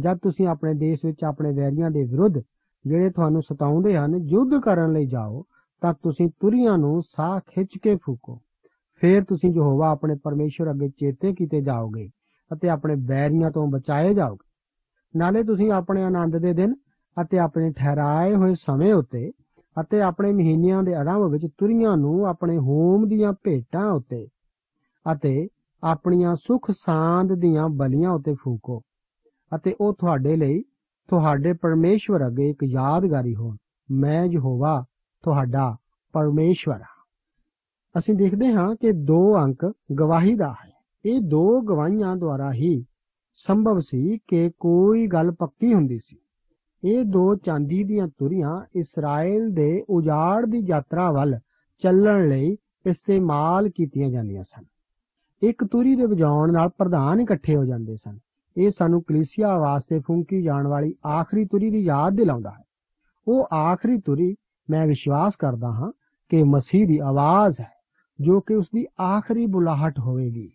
ਜਦ 0.00 0.18
ਤੁਸੀਂ 0.18 0.46
ਆਪਣੇ 0.46 0.74
ਦੇਸ਼ 0.74 1.00
ਵਿੱਚ 1.04 1.24
ਆਪਣੇ 1.24 1.52
ਵੈਰੀਆਂ 1.52 1.90
ਦੇ 1.90 2.04
ਵਿਰੁੱਧ 2.04 2.38
ਜਿਹੜੇ 2.86 3.10
ਤੁਹਾਨੂੰ 3.10 3.42
ਸਤਾਉਂਦੇ 3.42 3.96
ਹਨ, 3.96 4.14
ਯੁੱਧ 4.14 4.60
ਕਰਨ 4.64 4.92
ਲਈ 4.92 5.06
ਜਾਓ, 5.06 5.44
ਤਾਂ 5.80 5.94
ਤੁਸੀਂ 5.94 6.28
ਤੁਰੀਆਂ 6.40 6.78
ਨੂੰ 6.78 7.02
ਸਾਹ 7.02 7.40
ਖਿੱਚ 7.40 7.78
ਕੇ 7.82 7.96
ਫੂਕੋ। 7.96 8.40
ਫਿਰ 9.02 9.24
ਤੁਸੀਂ 9.24 9.50
ਯਹੋਵਾ 9.50 9.90
ਆਪਣੇ 9.90 10.14
ਪਰਮੇਸ਼ਵਰ 10.24 10.70
ਅੱਗੇ 10.70 10.88
ਚੇਤੇ 10.88 11.32
ਕੀਤੇ 11.32 11.60
ਜਾਓਗੇ 11.60 12.08
ਅਤੇ 12.52 12.68
ਆਪਣੇ 12.68 12.94
ਬੈਰੀਆਂ 12.94 13.50
ਤੋਂ 13.50 13.66
ਬਚਾਏ 13.66 14.14
ਜਾਓਗੇ। 14.14 14.48
ਨਾਲੇ 15.18 15.42
ਤੁਸੀਂ 15.42 15.72
ਆਪਣੇ 15.72 16.02
ਆਨੰਦ 16.02 16.36
ਦੇ 16.36 16.52
ਦਿਨ 16.52 16.74
ਅਤੇ 17.22 17.38
ਆਪਣੇ 17.38 17.72
ਠਹਿਰਾਏ 17.72 18.34
ਹੋਏ 18.34 18.54
ਸਮੇਂ 18.54 18.94
ਉੱਤੇ 18.94 19.30
ਅਤੇ 19.80 20.00
ਆਪਣੇ 20.00 20.32
ਮਹੀਨਿਆਂ 20.32 20.82
ਦੇ 20.82 20.94
ਆਰੰਭ 20.94 21.32
ਵਿੱਚ 21.32 21.46
ਤੁਰੀਆਂ 21.58 21.96
ਨੂੰ 21.96 22.26
ਆਪਣੇ 22.26 22.58
ਹੋਮ 22.58 23.08
ਦੀਆਂ 23.08 23.32
ਭੇਟਾਂ 23.32 23.90
ਉੱਤੇ 23.90 24.26
ਅਤੇ 25.12 25.48
ਆਪਣੀਆਂ 25.82 26.34
ਸੁਖ 26.34 26.70
ਸਾਂਦ 26.70 27.28
ਦੀਆਂ 27.32 27.68
ਬਲੀਆਂ 27.68 28.10
ਉੱਤੇ 28.10 28.34
ਫੂਕੋ 28.34 28.82
ਅਤੇ 29.56 29.74
ਉਹ 29.80 29.94
ਤੁਹਾਡੇ 29.94 30.36
ਲਈ 30.36 30.62
ਤੁਹਾਡੇ 31.08 31.52
ਪਰਮੇਸ਼ਵਰ 31.52 32.26
ਅੱਗੇ 32.26 32.50
ਇੱਕ 32.50 32.64
ਯਾਦਗਾਰੀ 32.64 33.34
ਹੋਣ। 33.34 33.56
ਮੈਂ 33.90 34.24
ਯਹੋਵਾ, 34.24 34.84
ਤੁਹਾਡਾ 35.22 35.76
ਪਰਮੇਸ਼ਵਰ 36.12 36.80
ਹਾਂ। 36.80 37.04
ਅਸੀਂ 37.98 38.14
ਦੇਖਦੇ 38.14 38.52
ਹਾਂ 38.52 38.74
ਕਿ 38.74 38.92
ਦੋ 38.92 39.36
ਅੰਕ 39.38 39.72
ਗਵਾਹੀ 39.98 40.34
ਦਾ 40.34 40.50
ਹੈ। 40.50 40.72
ਇਹ 41.04 41.20
ਦੋ 41.20 41.60
ਗਵਾਹੀਆਂ 41.60 42.16
ਦੁਆਰਾ 42.16 42.52
ਹੀ 42.52 42.84
ਸੰਭਵ 43.34 43.78
ਸੀ 43.78 44.18
ਕਿ 44.18 44.50
ਕੋਈ 44.60 45.06
ਗੱਲ 45.06 45.30
ਪੱਕੀ 45.30 45.74
ਹੁੰਦੀ 45.74 45.98
ਸੀ। 45.98 46.16
ਇਹ 46.84 47.04
ਦੋ 47.04 47.34
ਚਾਂਦੀ 47.34 47.84
ਦੀਆਂ 47.84 48.08
ਤੁਰੀਆਂ 48.08 48.62
ਇਸਰਾਇਲ 48.76 49.50
ਦੇ 49.50 49.84
ਉਜਾੜ 49.88 50.46
ਦੀ 50.46 50.58
ਯਾਤਰਾ 50.58 51.12
ਵੱਲ 51.12 51.38
ਚੱਲਣ 51.82 52.28
ਲਈ 52.28 52.56
ਇਸਤੇਮਾਲ 52.86 53.68
ਕੀਤੀਆਂ 53.68 54.10
ਜਾਂਦੀਆਂ 54.10 54.44
ਸਨ। 54.44 54.64
ਇੱਕ 55.42 55.64
ਤੁਰੀ 55.64 55.96
ਦੇ 55.96 56.06
ਵਜਾਉਣ 56.06 56.52
ਨਾਲ 56.52 56.68
ਪ੍ਰਧਾਨ 56.68 57.20
ਇਕੱਠੇ 57.20 57.56
ਹੋ 57.56 57.64
ਜਾਂਦੇ 57.64 57.96
ਸਨ। 57.96 58.18
ਇਹ 58.56 58.70
ਸਾਨੂੰ 58.78 59.02
ਕਲੀਸਿਆ 59.02 59.58
ਵਾਸਤੇ 59.58 59.98
ਫੂੰਕੀ 59.98 60.42
ਜਾਣ 60.42 60.66
ਵਾਲੀ 60.66 60.94
ਆਖਰੀ 61.06 61.44
ਤੁਰੀ 61.44 61.70
ਦੀ 61.70 61.78
ਯਾਦ 61.78 62.12
ਦਿਲਾਉਂਦਾ 62.12 62.50
ਹੈ। 62.50 62.64
ਉਹ 63.28 63.48
ਆਖਰੀ 63.54 64.00
ਤੁਰੀ 64.00 64.34
ਮੈਂ 64.70 64.86
ਵਿਸ਼ਵਾਸ 64.86 65.32
ਕਰਦਾ 65.38 65.68
ਹਾਂ 65.68 65.92
ਕਿ 66.28 66.42
ਮਸੀਹ 66.42 66.88
ਦੀ 66.88 66.98
ਆਵਾਜ਼ 66.98 67.60
ਹੈ, 67.60 67.70
ਜੋ 68.20 68.40
ਕਿ 68.40 68.54
ਉਸ 68.54 68.66
ਦੀ 68.74 68.86
ਆਖਰੀ 69.02 69.46
ਬੁਲਾਹਟ 69.46 69.98
ਹੋਵੇਗੀ। 69.98 70.50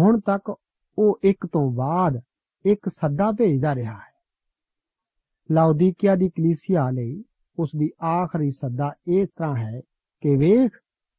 ਹੁਣ 0.00 0.20
ਤੱਕ 0.20 0.54
ਉਹ 0.98 1.18
ਇੱਕ 1.22 1.46
ਤੋਂ 1.46 1.72
ਬਾਅਦ 1.72 2.20
ਇੱਕ 2.66 2.88
ਸੱਦਾ 2.88 3.30
ਭੇਜਦਾ 3.30 3.74
ਰਿਹਾ 3.74 3.92
ਹੈ। 3.92 4.09
ਲਾਉਦੀਕਿਆ 5.52 6.16
ਦੀ 6.16 6.28
ਕਲੀਸਿਆ 6.28 6.90
ਲਈ 6.90 7.24
ਉਸ 7.58 7.70
ਦੀ 7.76 7.90
ਆਖਰੀ 8.04 8.50
ਸੱਦਾ 8.50 8.92
ਇਸ 9.06 9.28
ਤਰ੍ਹਾਂ 9.28 9.56
ਹੈ 9.56 9.80
ਕਿ 10.20 10.36
ਵੇਖ, 10.36 10.70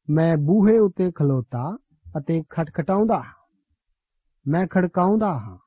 ਮੈਂ 0.09 0.37
ਬੂਹੇ 0.37 0.79
ਉੱਤੇ 0.79 1.11
ਖਲੋਤਾ 1.11 1.77
ਅਤੇ 2.17 2.43
ਖਟਖਟਾਉਂਦਾ 2.49 3.15
ਹਾਂ। 3.15 3.33
ਮੈਂ 4.47 4.67
ਖੜਕਾਉਂਦਾ 4.67 5.33
ਹਾਂ। 5.33 5.57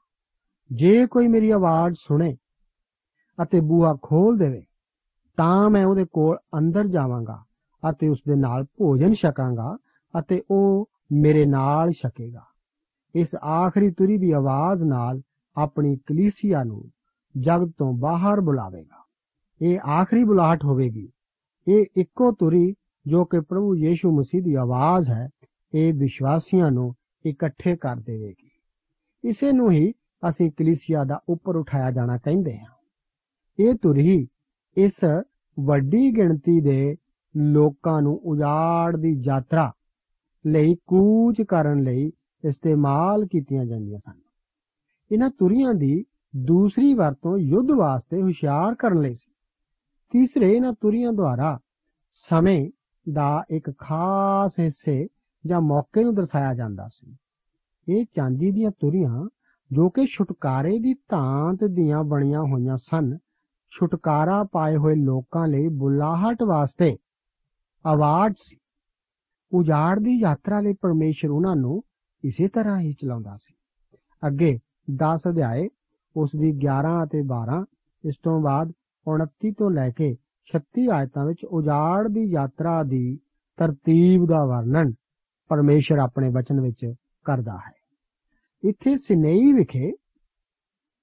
ਜੇ 0.73 1.07
ਕੋਈ 1.07 1.29
ਮੇਰੀ 1.29 1.51
ਆਵਾਜ਼ 1.51 1.95
ਸੁਣੇ 1.95 2.37
ਅਤੇ 3.43 3.61
ਬੂਹਾ 3.61 3.99
ਖੋਲ 4.03 4.37
ਦੇਵੇ, 4.37 4.63
ਤਾਂ 5.37 5.71
ਮੈਂ 5.71 5.87
ਉਹਦੇ 5.87 6.05
ਕੋਲ 6.13 6.37
ਅੰਦਰ 6.59 6.87
ਜਾਵਾਂਗਾ 6.87 7.45
ਅਤੇ 7.91 8.09
ਉਸ 8.09 8.19
ਦੇ 8.29 8.35
ਨਾਲ 8.37 8.65
ਭੋਜਨ 8.65 9.15
ਛਕਾਂਗਾ 9.15 9.77
ਅਤੇ 10.19 10.43
ਉਹ 10.51 10.91
ਮੇਰੇ 11.13 11.47
ਨਾਲ 11.47 11.91
ਛਕੇਗਾ। 11.91 12.45
ਇਸ 13.15 13.29
ਆਖਰੀ 13.35 13.91
ਤੁਰੀ 13.91 14.19
ਦੀ 14.19 14.31
ਆਵਾਜ਼ 14.31 14.83
ਨਾਲ 14.83 15.21
ਆਪਣੀ 15.57 15.97
ਕਲੀਸਿਆ 15.97 16.63
ਨੂੰ 16.65 16.85
ਜਗਤ 17.41 17.73
ਤੋਂ 17.79 17.93
ਬਾਹਰ 17.93 18.41
ਬੁਲਾਵੇਗਾ। 18.41 19.05
ਇਹ 19.63 19.81
ਆਖਰੀ 19.81 20.25
ਬੁਲਾਹਟ 20.25 20.65
ਹੋਵੇਗੀ। 20.65 21.09
ਇਹ 21.69 21.85
ਇੱਕੋ 21.97 22.33
ਤੁਰੀ 22.33 22.75
ਜੋ 23.07 23.25
ਕਿ 23.25 23.41
ਪ੍ਰਭੂ 23.41 23.77
ਯੀਸ਼ੂ 23.77 24.19
ਮਸੀਹ 24.19 24.43
ਦੀ 24.43 24.55
ਆਵਾਜ਼ 24.55 25.11
ਹੈ, 25.11 25.29
ਇਹ 25.75 25.93
ਵਿਸ਼ਵਾਸੀਆਂ 25.95 26.71
ਨੂੰ 26.71 26.95
ਇਕੱਠੇ 27.27 27.77
ਕਰ 27.77 27.97
ਦੇਵੇਗੀ। 27.97 28.51
ਇਸੇ 29.25 29.53
ਨੂੰ 29.53 29.71
ਹੀ 29.71 29.93
ਅਸੀਂ 30.29 30.51
ਕਲੀਸਿਆ 30.51 31.05
ਦਾ 31.05 31.21
ਉੱਪਰ 31.29 31.57
ਉਠਾਇਆ 31.57 31.91
ਜਾਣਾ 31.91 32.17
ਕਹਿੰਦੇ 32.17 32.59
ਹਾਂ। 32.59 32.75
ਇਹ 33.59 33.75
ਤੁਰੀ 33.75 34.29
ਇਸ 34.77 34.93
ਵੱਡੀ 35.61 36.17
ਗਿਣਤੀ 36.17 36.61
ਦੇ 36.61 36.97
ਲੋਕਾਂ 37.37 38.03
ਨੂੰ 38.03 38.21
ਉਜਾੜ 38.25 38.97
ਦੀ 38.97 39.23
ਯਾਤਰਾ 39.25 39.73
ਲਈ 40.47 40.75
ਕੂਚ 40.75 41.43
ਕਰਨ 41.49 41.83
ਲਈ 41.83 42.13
ਇਸਤੇਮਾਲ 42.45 43.27
ਕੀਤੀਆਂ 43.27 43.65
ਜਾਂਦੀਆਂ 43.65 43.99
ਸਨ। 43.99 44.21
ਇਹਨਾਂ 45.13 45.31
ਤੁਰੀਆਂ 45.31 45.75
ਦੀ 45.75 46.05
ਦੂਸਰੀ 46.37 46.95
ਵਰਤੋਂ 46.95 47.39
ਯੁੱਧ 47.39 47.71
ਵਾਸਤੇ 47.71 48.23
ਹੁਸ਼ਿਆਰ 48.23 48.75
ਕਰਨ 48.75 49.01
ਲਈ 49.01 49.15
ਸੀ। 49.15 49.33
ਤੀਸਰੇ 50.11 50.57
ਇਹਨਾਂ 50.57 50.73
ਤੁਰੀਆਂ 50.73 51.13
ਦੁਆਰਾ 51.13 51.59
ਸਮੇਂ 52.13 52.71
ਦਾ 53.13 53.45
ਇੱਕ 53.51 53.71
ਖਾਸ 53.79 54.53
ਹਿੱਸੇ 54.61 55.07
ਜਾਂ 55.47 55.61
ਮੌਕੇ 55.61 56.05
ਨੂੰ 56.05 56.15
ਦਰਸਾਇਆ 56.15 56.55
ਜਾਂਦਾ 56.55 56.89
ਸੀ। 56.89 57.17
ਇਹ 57.89 58.05
ਚਾਂਦੀ 58.17 58.51
ਦੀਆਂ 58.51 58.71
ਤੁਰੀਆਂ 58.71 59.29
ਜੋ 59.73 59.89
ਕਿ 59.91 60.07
ਛੁਟਕਾਰੇ 60.07 60.79
ਦੀ 60.79 60.95
ਧਾਂਤ 60.95 61.65
ਦੀਆਂ 61.65 62.05
ਬਣੀਆਂ 62.05 62.41
ਹੋਈਆਂ 62.41 62.77
ਸਨ, 62.77 63.17
ਛੁਟਕਾਰਾ 63.71 64.45
ਪਾਏ 64.53 64.77
ਹੋਏ 64.77 64.95
ਲੋਕਾਂ 64.95 65.49
ਲਈ 65.49 65.69
ਬੁਲਾਹਟ 65.69 66.43
ਵਾਸਤੇ 66.43 66.97
ਆਵਾਜ਼ 67.87 68.35
ਸੀ। 68.39 68.57
ਉਜਾੜ 69.53 69.99
ਦੀ 69.99 70.21
ਯਾਤਰਾ 70.21 70.61
ਲਈ 70.61 70.73
ਪਰਮੇਸ਼ਰ 70.73 71.31
ਉਹਨਾਂ 71.31 71.57
ਨੂੰ 71.57 71.83
ਇਸੇ 72.25 72.49
ਤਰ੍ਹਾਂ 72.49 72.81
ਹੀ 72.81 72.93
ਚਲਾਉਂਦਾ 72.93 73.37
ਸੀ। 73.37 73.55
ਅੱਗੇ 74.27 74.59
10 74.97 75.21
ਅਧਿਆਏ 75.29 75.69
ਉਸ 76.17 76.31
ਦੀ 76.41 76.51
11 76.51 77.05
ਅਤੇ 77.05 77.21
12 77.21 77.65
ਇਸ 78.05 78.15
ਤੋਂ 78.23 78.41
ਬਾਅਦ 78.41 78.73
29 79.07 79.53
ਤੋਂ 79.59 79.71
ਲੈ 79.71 79.91
ਕੇ 79.91 80.17
36 80.47 80.87
ਆਇਤਾਂ 80.93 81.27
ਵਿੱਚ 81.27 81.45
ਉਜਾੜ 81.45 82.09
ਦੀ 82.09 82.25
ਯਾਤਰਾ 82.25 82.83
ਦੀ 82.83 83.17
ਤਰਤੀਬ 83.57 84.27
ਦਾ 84.29 84.45
ਵਰਣਨ 84.45 84.93
ਪਰਮੇਸ਼ਰ 85.49 85.99
ਆਪਣੇ 85.99 86.31
ਬਚਨ 86.31 86.61
ਵਿੱਚ 86.61 86.95
ਕਰਦਾ 87.25 87.57
ਹੈ। 87.57 87.73
ਇੱਥੇ 88.65 88.97
ਸਿਨੇਈ 88.97 89.53
ਵਿਖੇ 89.53 89.93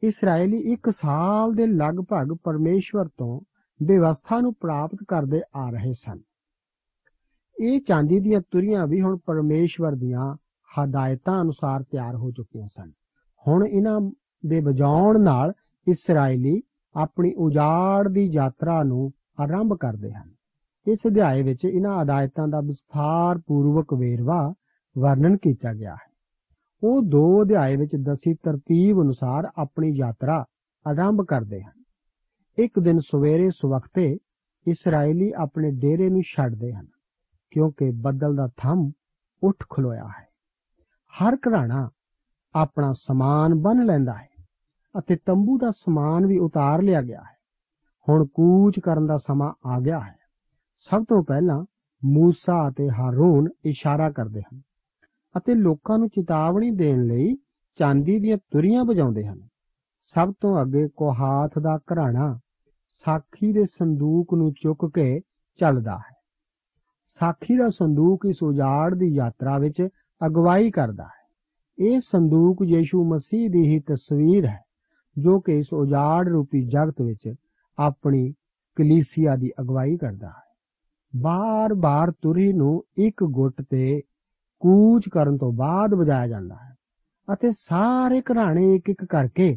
ਇਸرائیਲੀ 0.03 0.73
1 0.73 0.91
ਸਾਲ 0.91 1.53
ਦੇ 1.53 1.65
ਲਗਭਗ 1.65 2.37
ਪਰਮੇਸ਼ਵਰ 2.43 3.07
ਤੋਂ 3.07 3.39
ਵਿਵਸਥਾ 3.85 4.39
ਨੂੰ 4.39 4.53
ਪ੍ਰਾਪਤ 4.53 4.97
ਕਰਦੇ 5.07 5.41
ਆ 5.55 5.69
ਰਹੇ 5.69 5.93
ਸਨ। 5.93 6.19
ਇਹ 7.61 7.79
ਚਾਂਦੀ 7.79 8.19
ਦੀਆਂ 8.19 8.41
ਤੁਰੀਆਂ 8.51 8.87
ਵੀ 8.87 9.01
ਹੁਣ 9.01 9.17
ਪਰਮੇਸ਼ਵਰ 9.17 9.91
ਦੀਆਂ 9.91 10.35
ਹਦਾਇਤਾਂ 10.79 11.41
ਅਨੁਸਾਰ 11.41 11.83
ਤਿਆਰ 11.83 12.15
ਹੋ 12.15 12.31
ਚੁੱਕੀਆਂ 12.31 12.67
ਸਨ। 12.67 12.91
ਹੁਣ 13.47 13.67
ਇਹਨਾਂ 13.67 14.11
ਦੇ 14.45 14.59
ਵਜਾਉਣ 14.59 15.21
ਨਾਲ 15.21 15.53
ਇਸرائیਲੀ 15.87 16.61
ਆਪਣੀ 16.95 17.33
ਉਜਾੜ 17.37 18.07
ਦੀ 18.07 18.31
ਯਾਤਰਾ 18.33 18.83
ਨੂੰ 18.83 19.11
ਆਰੰਭ 19.39 19.77
ਕਰਦੇ 19.79 20.11
ਹਨ। 20.11 20.31
ਇਸ 20.87 20.99
ਅਧਿਆਇ 21.07 21.43
ਵਿੱਚ 21.43 21.65
ਇਹਨਾਂ 21.65 22.03
ਹਦਾਇਤਾਂ 22.03 22.47
ਦਾ 22.47 22.61
ਵਿਸਥਾਰ 22.61 23.37
ਪੂਰਵਕ 23.37 23.93
ਵੇਰਵਾ 23.93 24.53
ਵਰਣਨ 24.97 25.37
ਕੀਤਾ 25.37 25.73
ਗਿਆ 25.73 25.93
ਹੈ। 25.93 26.11
ਉਹ 26.83 27.01
ਦੋ 27.01 27.43
ਅਧਿਆਇ 27.43 27.75
ਵਿੱਚ 27.75 27.91
ਦਸੀ 27.95 28.33
ਤਰਤੀਬ 28.33 29.01
ਅਨੁਸਾਰ 29.01 29.51
ਆਪਣੀ 29.57 29.91
ਯਾਤਰਾ 29.95 30.45
ਆਰੰਭ 30.87 31.25
ਕਰਦੇ 31.27 31.61
ਹਨ। 31.61 31.83
ਇੱਕ 32.59 32.79
ਦਿਨ 32.79 32.99
ਸਵੇਰੇ 32.99 33.49
ਸਵਖਤੇ 33.49 34.17
ਇਸرائیਲੀ 34.67 35.31
ਆਪਣੇ 35.37 35.71
ਡੇਰੇ 35.71 36.09
ਨੂੰ 36.09 36.21
ਛੱਡਦੇ 36.21 36.73
ਹਨ, 36.73 36.85
ਕਿਉਂਕਿ 37.51 37.91
ਬੱਦਲ 37.91 38.35
ਦਾ 38.35 38.49
ਥੰਮ 38.57 38.91
ਉੱਠ 39.43 39.63
ਖਲੋਇਆ 39.69 40.07
ਹੈ। 40.07 40.27
ਹਰ 41.11 41.35
ਘਰਾਣਾ 41.35 41.89
ਆਪਣਾ 42.55 42.93
ਸਮਾਨ 42.93 43.55
ਬੰਨ 43.55 43.85
ਲੈਂਦਾ 43.85 44.13
ਹੈ। 44.13 44.30
ਅਤੇ 44.99 45.15
ਤੰਬੂ 45.15 45.57
ਦਾ 45.57 45.71
ਸਮਾਨ 45.71 46.25
ਵੀ 46.25 46.39
ਉਤਾਰ 46.39 46.81
ਲਿਆ 46.81 47.01
ਗਿਆ 47.01 47.19
ਹੈ। 47.19 47.37
ਹੁਣ 48.09 48.25
ਕੂਚ 48.25 48.79
ਕਰਨ 48.83 49.05
ਦਾ 49.05 49.17
ਸਮਾਂ 49.17 49.53
ਆ 49.65 49.79
ਗਿਆ 49.79 49.99
ਹੈ। 49.99 50.15
ਸਭ 50.77 51.03
ਤੋਂ 51.03 51.23
ਪਹਿਲਾਂ 51.23 51.65
ਮੂਸਾ 52.05 52.69
ਅਤੇ 52.69 52.89
ਹਾਰੂਨ 52.89 53.47
ਇਸ਼ਾਰਾ 53.65 54.09
ਕਰਦੇ 54.09 54.41
ਹਨ 54.41 54.61
ਅਤੇ 55.37 55.53
ਲੋਕਾਂ 55.53 55.97
ਨੂੰ 55.97 56.07
ਚੇਤਾਵਨੀ 56.07 56.71
ਦੇਣ 56.71 57.03
ਲਈ 57.03 57.35
ਚਾਂਦੀ 57.79 58.19
ਦੀਆਂ 58.19 58.37
ਤੁਰੀਆਂ 58.37 58.85
ਵਜਾਉਂਦੇ 58.85 59.25
ਹਨ। 59.25 59.39
ਸਭ 60.13 60.33
ਤੋਂ 60.41 60.61
ਅੱਗੇ 60.61 60.87
ਕੋਹਾਥ 60.95 61.59
ਦਾ 61.59 61.77
ਘਰਾਣਾ 61.77 62.39
ਸਾਖੀ 63.05 63.53
ਦੇ 63.53 63.65
ਸੰਦੂਕ 63.65 64.33
ਨੂੰ 64.33 64.53
ਚੁੱਕ 64.53 64.91
ਕੇ 64.95 65.19
ਚੱਲਦਾ 65.59 65.97
ਹੈ। 65.97 66.21
ਸਾਖੀ 67.19 67.57
ਦਾ 67.57 67.69
ਸੰਦੂਕ 67.69 68.25
ਇਸ 68.29 68.43
ਉਜਾੜ 68.43 68.95
ਦੀ 68.95 69.15
ਯਾਤਰਾ 69.15 69.57
ਵਿੱਚ 69.57 69.87
ਅਗਵਾਈ 70.25 70.71
ਕਰਦਾ 70.71 71.03
ਹੈ। 71.03 71.21
ਇਹ 71.85 71.99
ਸੰਦੂਕ 71.99 72.57
ਯੀਸ਼ੂ 72.65 73.13
ਮਸੀਹ 73.13 73.49
ਦੀ 73.49 73.67
ਹੀ 73.67 73.79
ਤਸਵੀਰ 73.79 74.45
ਹੈ। 74.45 74.59
ਜੋ 75.16 75.40
ਕਿ 75.40 75.58
ਇਸ 75.58 75.72
ਉਜਾੜ 75.72 76.28
ਰੂਪੀ 76.28 76.66
ਜਗਤ 76.66 77.02
ਵਿੱਚ 77.02 77.34
ਆਪਣੀ 77.78 78.32
ਕਲੀਸਿਆ 78.76 79.36
ਦੀ 79.36 79.50
ਅਗਵਾਈ 79.60 79.96
ਕਰਦਾ 79.96 80.28
ਹੈ 80.28 80.46
ਬਾਰ-ਬਾਰ 81.20 82.12
ਤੁਰੀ 82.22 82.52
ਨੂੰ 82.52 82.84
ਇੱਕ 82.98 83.24
ਗੁੱਟ 83.24 83.62
ਤੇ 83.70 84.00
ਕੂਚ 84.60 85.08
ਕਰਨ 85.08 85.36
ਤੋਂ 85.36 85.52
ਬਾਅਦ 85.52 85.94
ਵਜਾਇਆ 85.94 86.26
ਜਾਂਦਾ 86.26 86.54
ਹੈ 86.54 86.74
ਅਤੇ 87.32 87.50
ਸਾਰੇ 87.50 88.20
ਘਰਾਣੇ 88.20 88.74
ਇੱਕ 88.74 88.90
ਇੱਕ 88.90 89.04
ਕਰਕੇ 89.04 89.56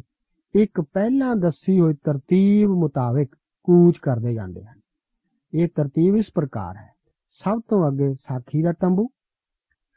ਇੱਕ 0.54 0.80
ਪਹਿਲਾਂ 0.80 1.36
ਦੱਸੀ 1.36 1.80
ਹੋਈ 1.80 1.94
ਤਰਤੀਬ 1.94 2.70
ਮੁਤਾਬਕ 2.70 3.36
ਕੂਚ 3.64 3.98
ਕਰਦੇ 3.98 4.34
ਜਾਂਦੇ 4.34 4.64
ਹਨ 4.64 4.80
ਇਹ 5.54 5.68
ਤਰਤੀਬ 5.68 6.16
ਇਸ 6.16 6.26
ਪ੍ਰਕਾਰ 6.34 6.76
ਹੈ 6.76 6.92
ਸਭ 7.30 7.60
ਤੋਂ 7.68 7.88
ਅੱਗੇ 7.88 8.14
ਸਾਖੀ 8.14 8.62
ਦਾ 8.62 8.72
ਤੰਬੂ 8.72 9.08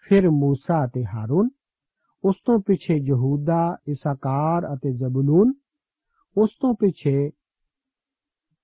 ਫਿਰ 0.05 0.27
موسی 0.27 0.85
ਅਤੇ 0.85 1.05
ਹਾਰੂਨ 1.05 1.49
ਉਸ 2.24 2.36
ਤੋਂ 2.44 2.58
ਪਿੱਛੇ 2.66 2.94
ਯਹੂਦਾ, 2.98 3.76
ਇਸਾਕਾਰ 3.88 4.66
ਅਤੇ 4.74 4.92
ਜ਼ਬੂਲੂਨ, 4.92 5.52
ਉਸ 6.36 6.50
ਤੋਂ 6.60 6.74
ਪਿੱਛੇ 6.74 7.30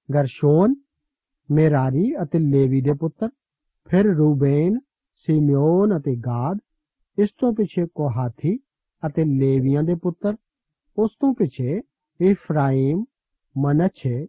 ਗਰਸ਼ੋਨ, 0.09 0.75
ਮੇਰਾਰੀ 1.49 2.12
ਅਤੇ 2.23 2.38
ਲੇਵੀ 2.38 2.81
ਦੇ 2.81 2.93
ਪੁੱਤਰ, 3.01 3.29
ਫਿਰ 3.88 4.05
ਰੂਬੇਨ, 4.17 4.79
ਸਿਮਿਓਨ 5.29 5.97
ਅਤੇ 5.97 6.14
ਗਾਦ, 6.17 6.59
ਇਸ 7.19 7.31
ਤੋਂ 7.38 7.53
ਪਿੱਛੇ 7.53 7.87
ਕੋਹਾਥੀ 7.95 8.57
ਅਤੇ 9.03 9.25
ਲੇਵੀਆਂ 9.38 9.83
ਦੇ 9.83 9.95
ਪੁੱਤਰ, 9.95 10.37
ਉਸ 10.99 11.11
ਤੋਂ 11.21 11.33
ਪਿੱਛੇ 11.35 11.81
ਇਫਰਾਇਮ, 12.21 13.05
ਮਨਛੇ 13.57 14.25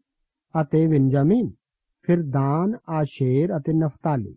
ਅਤੇ 0.56 0.86
ਬਿੰਜਾਮਿਨ 0.88 1.50
ਫਿਰ 2.08 2.22
ਦਾਨ, 2.24 2.76
ਆਸ਼ੇਰ 2.90 3.56
ਅਤੇ 3.58 3.74
ਨਫਤਾਲੀ। 3.74 4.36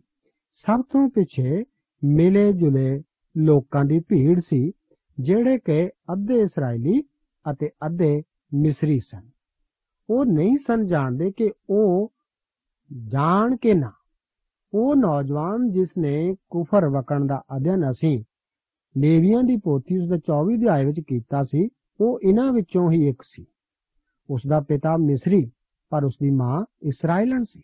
ਸਭ 0.65 0.81
ਤੋਂ 0.81 1.07
ਪਿੱਛੇ 1.09 1.63
ਮਿਲੇ 2.01 2.51
ਜੁਲੇ 2.53 3.01
ਲੋਕਾਂ 3.35 3.83
ਦੀ 3.85 3.99
ਭੀੜ 3.99 4.39
ਸੀ 4.39 4.69
ਜਿਹੜੇ 5.19 5.57
ਕਿ 5.57 5.87
ਅੱਧੇ 5.87 6.41
ਇਸرائیਲੀ 6.41 7.01
ਅਤੇ 7.51 7.69
ਅੱਧੇ 7.85 8.21
ਮਿਸਰੀ 8.53 8.99
ਸਨ। 8.99 9.29
ਉਹ 10.09 10.25
ਨਹੀਂ 10.25 10.57
ਸਨ 10.57 10.85
ਜਾਣਦੇ 10.85 11.31
ਕਿ 11.31 11.51
ਉਹ 11.69 12.13
ਜਾਣ 13.07 13.55
ਕੇ 13.55 13.73
ਨਾ। 13.73 13.91
ਉਹ 14.73 14.95
ਨੌਜਵਾਨ 14.95 15.71
ਜਿਸ 15.71 15.89
ਨੇ 15.97 16.35
ਕੁਫਰ 16.49 16.89
ਵਕਣ 16.89 17.25
ਦਾ 17.25 17.41
ਅਧਿਐਨ 17.57 17.91
ਅਸੀਂ 17.91 18.23
ਲੇਵੀਆਂ 18.97 19.43
ਦੀ 19.43 19.57
ਪੋਥੀ 19.57 19.97
ਉਸ 19.97 20.09
ਦਾ 20.09 20.17
24 20.17 20.55
ਅਧਿਆਇ 20.55 20.85
ਵਿੱਚ 20.85 20.99
ਕੀਤਾ 20.99 21.43
ਸੀ, 21.43 21.69
ਉਹ 22.01 22.19
ਇਹਨਾਂ 22.23 22.53
ਵਿੱਚੋਂ 22.53 22.91
ਹੀ 22.91 23.07
ਇੱਕ 23.07 23.21
ਸੀ। 23.21 23.45
ਉਸ 24.29 24.41
ਦਾ 24.47 24.59
ਪਿਤਾ 24.59 24.97
ਮਿਸਰੀ, 24.97 25.51
ਪਰ 25.89 26.03
ਉਸ 26.03 26.15
ਦੀ 26.21 26.31
ਮਾਂ 26.31 26.65
ਇਸرائیਲਨ 26.81 27.43
ਸੀ। 27.43 27.61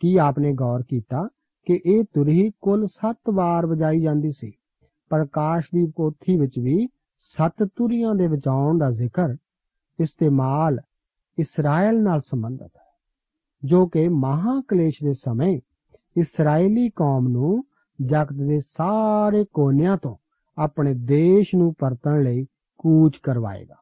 ਕੀ 0.00 0.16
ਆਪਨੇ 0.16 0.52
ਗੌਰ 0.52 0.82
ਕੀਤਾ 0.82 1.28
ਕਿ 1.66 1.80
ਇਹ 1.86 2.04
ਤੁਰਹੀ 2.04 2.50
ਕੁੱਲ 2.60 2.86
7 2.86 3.16
ਵਾਰ 3.34 3.66
ਵਜਾਈ 3.66 4.00
ਜਾਂਦੀ 4.00 4.32
ਸੀ? 4.32 4.52
ਪ੍ਰਕਾਸ਼ 5.12 5.66
ਦੀ 5.74 5.92
ਪੋਥੀ 5.96 6.40
ਵਿੱਚ 6.40 6.58
ਵੀ 6.58 6.88
ਸੱਤ 7.18 7.68
ਤੁਰੀਆਂ 7.76 8.14
ਦੇ 8.14 8.26
ਵਿਚਾਉਣ 8.26 8.78
ਦਾ 8.78 8.90
ਜ਼ਿਕਰ 8.90 9.36
ਇਸਤੇਮਾਲ 10.00 10.80
ਇਸਰਾਇਲ 11.38 12.02
ਨਾਲ 12.02 12.20
ਸੰਬੰਧਿਤ 12.20 12.76
ਹੈ, 12.76 12.92
ਜੋ 13.64 13.86
ਕਿ 13.86 14.08
ਮਹਾ 14.08 14.62
ਕਲੇਸ਼ 14.68 15.04
ਦੇ 15.04 15.12
ਸਮੇਂ 15.12 15.60
ਇਸرائیਲੀ 16.16 16.90
ਕੌਮ 16.90 17.28
ਨੂੰ 17.28 17.64
ਜਗਤ 18.06 18.32
ਦੇ 18.32 18.60
ਸਾਰੇ 18.60 19.44
ਕੋਨਿਆਂ 19.52 19.96
ਤੋਂ 19.96 20.16
ਆਪਣੇ 20.58 20.94
ਦੇਸ਼ 20.94 21.54
ਨੂੰ 21.54 21.74
ਪਰਤਣ 21.78 22.22
ਲਈ 22.22 22.44
ਕੂਚ 22.78 23.16
ਕਰਵਾਏਗਾ। 23.22 23.76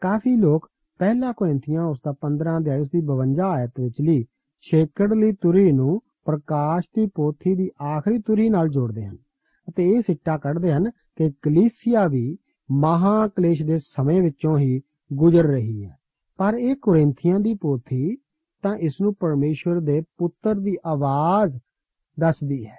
ਕਾਫੀ 0.00 0.36
ਲੋਕ 0.36 0.68
ਪਹਿਲਾ 0.98 1.32
ਕੋਰਿੰਥੀਆਂ 1.32 1.82
ਉਸ 1.82 1.98
ਦਾ 2.04 2.14
15 2.20 2.58
ਅਧਿਆਇ 2.58 2.80
ਉਸ 2.80 2.88
ਦੀ 2.88 3.00
52 3.00 3.50
ਆਇਤ 3.50 3.80
ਵਿੱਚ 3.80 3.94
ਲਈ 4.00 4.24
ਛੇਕੜਲੀ 4.60 5.32
ਤੁਰੀ 5.32 5.72
ਨੂੰ 5.72 6.00
ਪ੍ਰਕਾਸ਼ 6.24 6.86
ਦੀ 6.96 7.10
ਪੋਥੀ 7.14 7.54
ਦੀ 7.54 7.70
ਆਖਰੀ 7.82 8.18
ਤੁਰੀ 8.18 8.50
ਨਾਲ 8.50 8.68
ਜੋੜਦੇ 8.68 9.06
ਹਨ। 9.06 9.16
ਅਤੇ 9.68 9.88
ਇਹ 9.90 10.02
ਸਿੱਟਾ 10.02 10.36
ਕੱਢਦੇ 10.38 10.72
ਹਨ 10.72 10.90
ਕਿ 11.16 11.30
ਕਲੀਸਿਆ 11.42 12.06
ਵੀ 12.08 12.36
ਮਹਾ 12.68 13.28
ਕਲੇਸ਼ 13.28 13.62
ਦੇ 13.62 13.78
ਸਮੇਂ 13.78 14.20
ਵਿੱਚੋਂ 14.22 14.58
ਹੀ 14.58 14.80
ਗੁਜ਼ਰ 15.10 15.44
ਰਹੀ 15.44 15.84
ਹੈ। 15.84 15.96
ਪਰ 16.38 16.54
ਇਹ 16.54 16.76
ਕੋਰਿੰਥੀਆਂ 16.76 17.40
ਦੀ 17.40 17.54
ਪੋਥੀ 17.54 18.16
ਤਾਂ 18.64 18.76
ਇਸ 18.76 19.00
ਨੂੰ 19.00 19.14
ਪਰਮੇਸ਼ਵਰ 19.14 19.80
ਦੇ 19.80 20.00
ਪੁੱਤਰ 20.18 20.54
ਦੀ 20.54 20.76
ਆਵਾਜ਼ 20.86 21.56
ਦੱਸਦੀ 22.18 22.64
ਹੈ, 22.66 22.76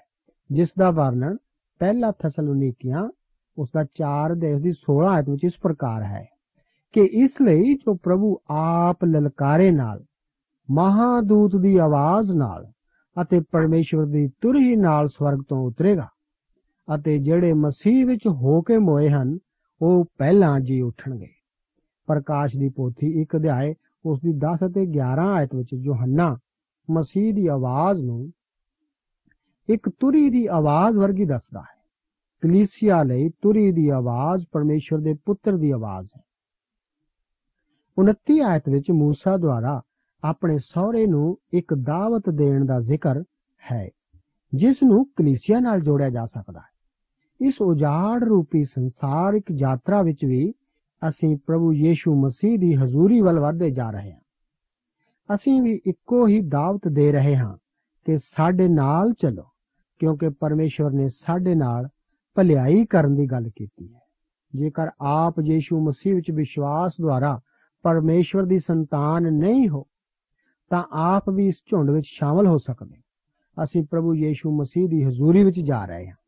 ਜਿਸ 0.49 0.69
ਦਾ 0.79 0.89
ਵਰਣਨ 0.91 1.37
ਪਹਿਲਾ 1.81 2.11
ਥੈਸਲੋਨੀਕੀਆਂ, 2.11 3.09
ਉਸ 3.57 3.69
ਦਾ 3.73 3.83
4 3.95 4.35
ਦੇ 4.35 4.53
ਦੀ 4.59 4.73
16 4.81 5.07
ਆਇਤ 5.07 5.29
ਵਿੱਚ 5.29 5.43
ਇਸ 5.43 5.53
ਪ੍ਰਕਾਰ 5.61 6.03
ਹੈ 6.03 6.25
ਕਿ 6.93 7.01
ਇਸ 7.23 7.41
ਲਈ 7.41 7.73
ਜੋ 7.75 7.95
ਪ੍ਰਭੂ 7.95 8.37
ਆਪ 8.49 9.05
ਲਲਕਾਰੇ 9.05 9.71
ਨਾਲ, 9.71 10.03
ਮਹਾਦੂਤ 10.69 11.55
ਦੀ 11.55 11.75
ਆਵਾਜ਼ 11.77 12.31
ਨਾਲ 12.31 12.65
ਅਤੇ 13.15 13.39
ਪਰਮੇਸ਼ਵਰ 13.51 14.05
ਦੀ 14.05 14.27
ਤੁਰਹੀ 14.41 14.75
ਨਾਲ 14.75 15.07
ਸਵਰਗ 15.07 15.43
ਤੋਂ 15.49 15.57
ਉਤਰੇਗਾ 15.57 16.07
ਅਤੇ 16.94 17.18
ਜਿਹੜੇ 17.18 17.52
ਮਸੀਹ 17.52 18.06
ਵਿੱਚ 18.06 18.26
ਹੋ 18.26 18.60
ਕੇ 18.62 18.78
ਮੋਏ 18.78 19.08
ਹਨ 19.08 19.38
ਉਹ 19.82 20.04
ਪਹਿਲਾਂ 20.18 20.60
ਜੀ 20.60 20.80
ਉਠਣਗੇ 20.80 21.28
ਪ੍ਰਕਾਸ਼ 22.06 22.56
ਦੀ 22.56 22.68
ਪੋਥੀ 22.68 23.22
ਇੱਕ 23.22 23.36
ਅਧਿਆਏ 23.36 23.74
ਉਸ 24.04 24.20
ਦੀ 24.20 24.32
10 24.46 24.66
ਅਤੇ 24.66 24.86
11 24.98 25.26
ਆਇਤ 25.34 25.54
ਵਿੱਚ 25.54 25.68
ਯੋਹੰਨਾ 25.72 26.36
ਮਸੀਹ 26.90 27.34
ਦੀ 27.34 27.46
ਆਵਾਜ਼ 27.46 28.04
ਨੂੰ 28.04 28.32
ਇੱਕ 29.68 29.88
ਤੁਰੀ 29.88 30.30
ਦੀ 30.30 30.46
ਆਵਾਜ਼ 30.46 30.96
ਵਰਗੀ 30.96 31.24
ਦੱਸਦਾ 31.24 31.60
ਹੈ 31.60 31.76
ਕਲੀਸਿਆ 32.42 33.02
ਲਈ 33.02 33.28
ਤੁਰੀ 33.28 33.72
ਦੀ 33.72 33.88
ਆਵਾਜ਼ 33.88 34.44
ਪਰਮੇਸ਼ਵਰ 34.52 35.00
ਦੇ 35.00 35.14
ਪੁੱਤਰ 35.14 35.56
ਦੀ 35.56 35.70
ਆਵਾਜ਼ 35.70 36.08
ਹੈ 36.16 36.22
29 37.96 38.40
ਆਇਤ 38.40 38.68
ਵਿੱਚ 38.68 38.90
موسی 38.90 39.38
ਦੁਆਰਾ 39.38 39.82
ਆਪਣੇ 40.24 40.58
ਸਹੁਰੇ 40.58 41.06
ਨੂੰ 41.06 41.38
ਇੱਕ 41.52 41.74
ਦਾਵਤ 41.74 42.30
ਦੇਣ 42.30 42.64
ਦਾ 42.64 42.80
ਜ਼ਿਕਰ 42.80 43.22
ਹੈ 43.72 43.88
ਜਿਸ 44.54 44.76
ਨੂੰ 44.82 45.06
ਕਲੀਸਿਆ 45.16 45.60
ਨਾਲ 45.60 45.80
ਜੋੜਿਆ 45.80 46.10
ਜਾ 46.10 46.26
ਸਕਦਾ 46.26 46.60
ਹੈ 46.60 46.71
ਇਸ 47.43 47.61
ਉਜਾੜ 47.61 48.23
ਰੂਪੀ 48.23 48.63
ਸੰਸਾਰਿਕ 48.65 49.43
ਯਾਤਰਾ 49.51 50.01
ਵਿੱਚ 50.01 50.25
ਵੀ 50.25 50.53
ਅਸੀਂ 51.09 51.37
ਪ੍ਰਭੂ 51.47 51.73
ਯੀਸ਼ੂ 51.73 52.15
ਮਸੀਹ 52.15 52.59
ਦੀ 52.59 52.75
ਹਜ਼ੂਰੀ 52.75 53.21
ਵੱਲ 53.21 53.39
ਵਧਦੇ 53.39 53.69
ਜਾ 53.71 53.89
ਰਹੇ 53.91 54.11
ਹਾਂ। 54.11 54.19
ਅਸੀਂ 55.35 55.61
ਵੀ 55.61 55.81
ਇੱਕੋ 55.85 56.27
ਹੀ 56.27 56.39
ਦਾਵਤ 56.41 56.87
ਦੇ 56.87 57.11
ਰਹੇ 57.11 57.35
ਹਾਂ 57.35 57.57
ਕਿ 58.05 58.17
ਸਾਡੇ 58.17 58.67
ਨਾਲ 58.67 59.13
ਚੱਲੋ, 59.13 59.43
ਕਿਉਂਕਿ 59.99 60.29
ਪਰਮੇਸ਼ਵਰ 60.29 60.91
ਨੇ 60.91 61.09
ਸਾਡੇ 61.09 61.55
ਨਾਲ 61.55 61.87
ਭਲਾਈ 62.35 62.85
ਕਰਨ 62.85 63.15
ਦੀ 63.15 63.25
ਗੱਲ 63.25 63.49
ਕੀਤੀ 63.55 63.93
ਹੈ। 63.93 63.99
ਜੇਕਰ 64.55 64.87
ਆਪ 65.01 65.35
ਯੀਸ਼ੂ 65.45 65.85
ਮਸੀਹ 65.85 66.15
ਵਿੱਚ 66.15 66.31
ਵਿਸ਼ਵਾਸ 66.31 66.91
ਦੁਆਰਾ 67.01 67.39
ਪਰਮੇਸ਼ਵਰ 67.83 68.45
ਦੀ 68.45 68.59
ਸੰਤਾਨ 68.59 69.23
ਨਹੀਂ 69.23 69.69
ਹੋ, 69.69 69.83
ਤਾਂ 70.69 70.83
ਆਪ 70.91 71.29
ਵੀ 71.29 71.47
ਇਸ 71.47 71.55
ਝੁੰਡ 71.71 71.89
ਵਿੱਚ 71.89 72.05
ਸ਼ਾਮਲ 72.07 72.47
ਹੋ 72.47 72.57
ਸਕਦੇ। 72.57 73.01
ਅਸੀਂ 73.63 73.83
ਪ੍ਰਭੂ 73.91 74.15
ਯੀਸ਼ੂ 74.15 74.59
ਮਸੀਹ 74.59 74.87
ਦੀ 74.89 75.03
ਹਜ਼ੂਰੀ 75.03 75.43
ਵਿੱਚ 75.43 75.59
ਜਾ 75.59 75.85
ਰਹੇ 75.85 76.07
ਹਾਂ। 76.07 76.22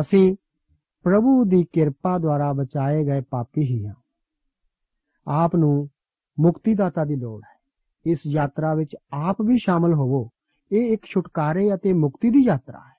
ਅਸੀਂ 0.00 0.36
ਪ੍ਰਭੂ 1.02 1.44
ਦੀ 1.44 1.64
ਕਿਰਪਾ 1.72 2.18
ਦੁਆਰਾ 2.18 2.52
ਬਚਾਏ 2.52 3.04
ਗਏ 3.04 3.20
ਪਾਪੀ 3.30 3.62
ਹੀ 3.62 3.86
ਹਾਂ। 3.86 3.94
ਆਪ 5.26 5.56
ਨੂੰ 5.56 5.88
ਮੁਕਤੀਦਾਤਾ 6.40 7.04
ਦੀ 7.04 7.16
ਲੋੜ 7.16 7.42
ਹੈ। 7.44 7.56
ਇਸ 8.06 8.18
ਯਾਤਰਾ 8.26 8.74
ਵਿੱਚ 8.74 8.96
ਆਪ 9.12 9.36
ਵੀ 9.42 9.58
ਸ਼ਾਮਲ 9.58 9.94
ਹੋਵੋ। 9.94 10.30
ਇਹ 10.72 10.92
ਇੱਕ 10.92 11.04
ਛੁਟਕਾਰੇ 11.04 11.74
ਅਤੇ 11.74 11.92
ਮੁਕਤੀ 11.92 12.30
ਦੀ 12.30 12.44
ਯਾਤਰਾ 12.46 12.78
ਹੈ। 12.78 12.96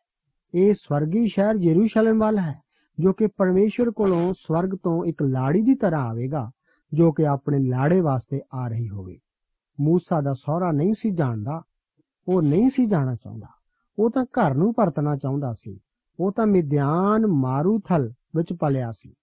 ਇਹ 0.54 0.73
ਸਵਰਗੀ 0.73 1.28
ਸ਼ਹਿਰ 1.28 1.56
ਯਰੂਸ਼ਲਮ 1.63 2.19
ਵੱਲ 2.19 2.39
ਹੈ, 2.39 2.62
ਜੋ 3.00 3.13
ਕਿ 3.13 3.28
ਪਰਮੇਸ਼ਵਰ 3.28 3.91
ਕੋਲੋਂ 3.91 4.34
ਸਵਰਗ 4.34 4.69
ਤੋਂ 4.84 5.06
ਇੱਕ 5.06 5.23
ਲਾੜੀ 5.23 5.62
ਦੀ 5.62 5.76
ਤਰ੍ਹਾਂ 5.76 6.02
ਆਵੇਗਾ, 6.02 6.52
ਜੋ 6.93 7.12
ਕਿ 7.12 7.28
ਆਪਣੇ 7.28 7.58
ਲਾੜੇ 7.60 8.02
ਵਾਸਤੇ 8.02 8.41
ਆ 8.54 8.67
ਰਹੀ 8.67 8.89
ਹੋਵੇ। 8.89 9.17
ਮੂਸਾ 9.82 10.21
ਦਾ 10.21 10.34
ਸਹੁਰਾ 10.34 10.71
ਨਹੀਂ 10.71 10.93
ਸੀ 10.93 11.12
ਜਾਣਦਾ, 11.12 11.62
ਉਹ 12.28 12.41
ਨਹੀਂ 12.41 12.69
ਸੀ 12.69 12.86
ਜਾਣਾ 12.86 13.15
ਚਾਹੁੰਦਾ। 13.15 13.47
ਉਹ 14.00 14.10
ਤਾਂ 14.10 14.23
ਘਰ 14.23 14.54
ਨੂੰ 14.54 14.73
ਪਰਤਣਾ 14.73 15.15
ਚਾਹੁੰਦਾ 15.15 15.54
ਸੀ। 15.54 15.80
ਉਹ 16.19 16.32
ਤਾਂ 16.32 16.47
ਮਿਦਿਆਨ 16.47 17.27
ਮਾਰੂਥਲ 17.27 18.12
ਵਿੱਚ 18.36 18.53
ਪਲਿਆ 18.53 18.91
ਸੀ। 18.91 19.13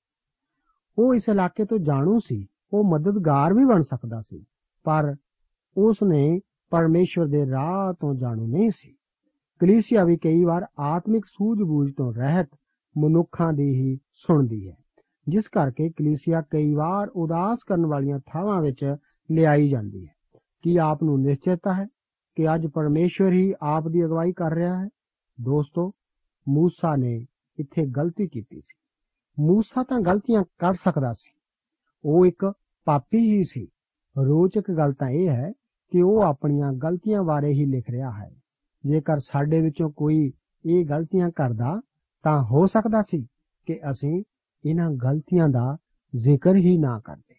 ਉਹ 0.99 1.15
ਇਸ 1.15 1.23
ਇਲਾਕੇ 1.29 1.65
ਤੋਂ 1.65 1.79
ਜਾਣੂ 1.79 2.19
ਸੀ, 2.19 2.47
ਉਹ 2.73 2.85
ਮਦਦਗਾਰ 2.85 3.55
ਵੀ 3.55 3.65
ਬਣ 3.65 3.83
ਸਕਦਾ 3.83 4.21
ਸੀ, 4.21 4.45
ਪਰ 4.85 5.15
ਉਸ 5.77 5.97
ਨੇ 6.07 6.41
ਪਰਮੇਸ਼ਵਰ 6.71 7.27
ਦੇ 7.27 7.51
ਰਾਹ 7.51 7.93
ਤੋਂ 7.93 8.15
ਜਾਣੂ 8.15 8.47
ਨਹੀਂ 8.47 8.71
ਸੀ। 8.75 8.95
ਕਲੀਸਿਆ 9.59 10.05
ਵੀ 10.05 10.17
ਕਈ 10.17 10.45
ਵਾਰ 10.45 10.67
ਆਤਮਿਕ 10.79 11.25
ਸੂਝ-ਬੂਝ 11.25 11.93
ਤੋਂ 11.97 12.13
ਰਹਿਤ 12.15 12.49
ਮਨੁੱਖਾਂ 12.99 13.53
ਦੀ 13.53 13.75
ਹੀ 13.75 13.97
ਸੁਣਦੀ 13.97 14.69
ਹੈ, 14.69 14.77
ਜਿਸ 15.29 15.49
ਕਰਕੇ 15.49 15.89
ਕਲੀਸਿਆ 15.89 16.41
ਕਈ 16.41 16.75
ਵਾਰ 16.75 17.09
ਉਦਾਸ 17.09 17.59
ਕਰਨ 17.67 17.87
ਵਾਲੀਆਂ 17.87 18.19
ਥਾਵਾਂ 18.19 18.63
ਵਿੱਚ 18.63 18.97
ਲਿਆਈ 19.31 19.69
ਜਾਂਦੀ 19.69 20.07
ਹੈ। 20.07 20.13
ਕੀ 20.63 20.77
ਆਪ 20.77 21.03
ਨੂੰ 21.03 21.21
ਨਿਸ਼ਚਿਤਤਾ 21.21 21.75
ਹੈ 21.75 21.87
ਕਿ 22.37 22.55
ਅੱਜ 22.55 22.67
ਪਰਮੇਸ਼ਵਰ 22.67 23.33
ਹੀ 23.33 23.55
ਆਪ 23.63 23.89
ਦੀ 23.89 24.05
ਅਗਵਾਈ 24.05 24.33
ਕਰ 24.33 24.55
ਰਿਹਾ 24.55 24.85
ਹੈ? 24.85 24.89
ਦੋਸਤੋ 25.41 25.91
ਮੂਸਾ 26.49 26.97
ਨੇ 26.97 27.27
ਇੱਥੇ 27.59 27.87
ਗਲਤੀ 27.87 28.27
ਕੀਤੀ 28.27 28.61
ਸੀ। 28.61 28.79
ਮੂਸਾ 29.41 29.83
ਤਾਂ 29.83 30.01
ਗਲਤੀਆਂ 30.01 30.43
ਕਰ 30.43 30.75
ਸਕਦਾ 30.75 31.13
ਸੀ। 31.13 31.33
ਉਹ 32.05 32.27
ਇੱਕ 32.27 32.53
ਪਾਪੀ 32.85 33.19
ਹੀ 33.19 33.45
ਸੀ। 33.45 33.67
ਰੋਚਕ 34.27 34.71
ਗੱਲ 34.71 34.93
ਤਾਂ 34.93 35.09
ਇਹ 35.09 35.29
ਹੈ 35.29 35.53
ਕਿ 35.91 36.03
ਉਹ 36.03 36.23
ਆਪਣੀਆਂ 36.23 36.73
ਗਲਤੀਆਂ 36.73 37.23
ਬਾਰੇ 37.23 37.49
ਹੀ 37.49 37.65
ਲਿਖ 37.67 37.91
ਰਿਹਾ 37.91 38.11
ਹੈ। 38.11 38.31
ਜੇਕਰ 38.87 39.19
ਸਾਡੇ 39.19 39.61
ਵਿੱਚੋਂ 39.61 39.91
ਕੋਈ 39.91 40.33
ਇਹ 40.67 40.87
ਗਲਤੀਆਂ 40.87 41.31
ਕਰਦਾ 41.31 41.81
ਤਾਂ 42.23 42.43
ਹੋ 42.43 42.67
ਸਕਦਾ 42.67 43.03
ਸੀ 43.03 43.27
ਕਿ 43.67 43.81
ਅਸੀਂ 43.91 44.23
ਇਹਨਾਂ 44.67 44.91
ਗਲਤੀਆਂ 44.91 45.49
ਦਾ 45.49 45.77
ਜ਼ਿਕਰ 46.17 46.57
ਹੀ 46.57 46.79
ਨਾ 46.79 47.01
ਕਰਦੇ। 47.05 47.35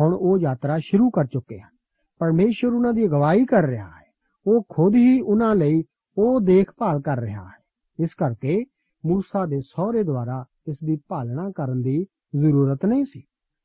ਹੁਣ 0.00 0.14
ਉਹ 0.14 0.38
ਯਾਤਰਾ 0.38 0.78
ਸ਼ੁਰੂ 0.78 1.10
ਕਰ 1.10 1.26
ਚੁੱਕੇ 1.26 1.60
ਹਨ। 1.60 1.76
ਪਰਮੇਸ਼ਰ 2.18 2.68
ਉਹਨਾਂ 2.68 2.92
ਦੀ 2.92 3.06
ਅਗਵਾਈ 3.06 3.44
ਕਰ 3.44 3.62
ਰਿਹਾ 3.62 3.86
ਹੈ। 3.86 4.06
ਉਹ 4.46 4.62
ਖੁਦ 4.68 4.94
ਹੀ 4.94 5.20
ਉਹਨਾਂ 5.20 5.54
ਲਈ 5.54 5.82
ਉਹ 6.18 6.40
ਦੇਖਭਾਲ 6.40 7.00
ਕਰ 7.00 7.20
ਰਿਹਾ 7.20 7.44
ਹੈ। 7.44 7.57
ਇਸ 8.00 8.14
ਕਰਕੇ 8.14 8.66
موسی 9.04 9.48
ਦੇ 9.48 9.60
ਸਹੁਰੇ 9.60 10.02
ਦੁਆਰਾ 10.02 10.44
ਇਸ 10.68 10.76
ਦੀ 10.84 10.98
ਪਾਲਣਾ 11.08 11.50
ਕਰਨ 11.56 11.82
ਦੀ 11.82 12.06
ਜ਼ਰੂਰਤ 12.36 12.86
ਨਹੀਂ 12.86 13.04
ਸੀ। 13.04 13.22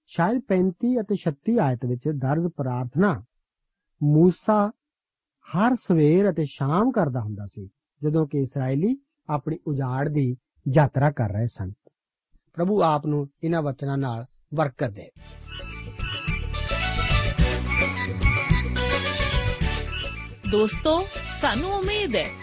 ਸ਼ਾਇਦ 0.08 0.42
35 0.50 0.94
ਅਤੇ 1.02 1.16
36 1.16 1.58
ਆਇਤ 1.62 1.86
ਵਿੱਚ 1.86 2.08
ਦਰਜ 2.18 2.48
ਪ੍ਰਾਰਥਨਾ 2.48 3.24
موسی 4.02 4.72
ਹਰ 5.46 5.76
ਸਵੇਰ 5.76 6.30
ਅਤੇ 6.30 6.46
ਸ਼ਾਮ 6.46 6.92
ਕਰਦਾ 6.92 7.20
ਹੁੰਦਾ 7.20 7.46
ਸੀ, 7.46 7.70
ਜਦੋਂ 8.04 8.28
ਕਿ 8.28 8.38
ਇਸرائیਲੀ 8.40 8.98
ਆਪਣੀ 9.30 9.58
ਉਜਾੜ 9.68 10.10
ਦੀ 10.10 10.36
ਯਾਤਰਾ 10.76 11.12
ਕਰ 11.12 11.30
ਰਹੇ 11.30 11.48
ਸਨ। 11.48 11.72
ਪ੍ਰਭੂ 12.54 12.82
ਆਪ 12.84 13.06
ਨੂੰ 13.06 13.28
ਇਹਨਾਂ 13.44 13.62
ਵਚਨਾਂ 13.62 13.98
ਨਾਲ 13.98 14.26
ਬਰਕਤ 14.54 14.90
ਦੇ 14.90 15.10
ਦੋਸਤੋ, 20.52 21.02
ਸਾਨੂੰ 21.42 21.72
ਉਮੀਦ 21.72 22.16
ਹੈ 22.16 22.43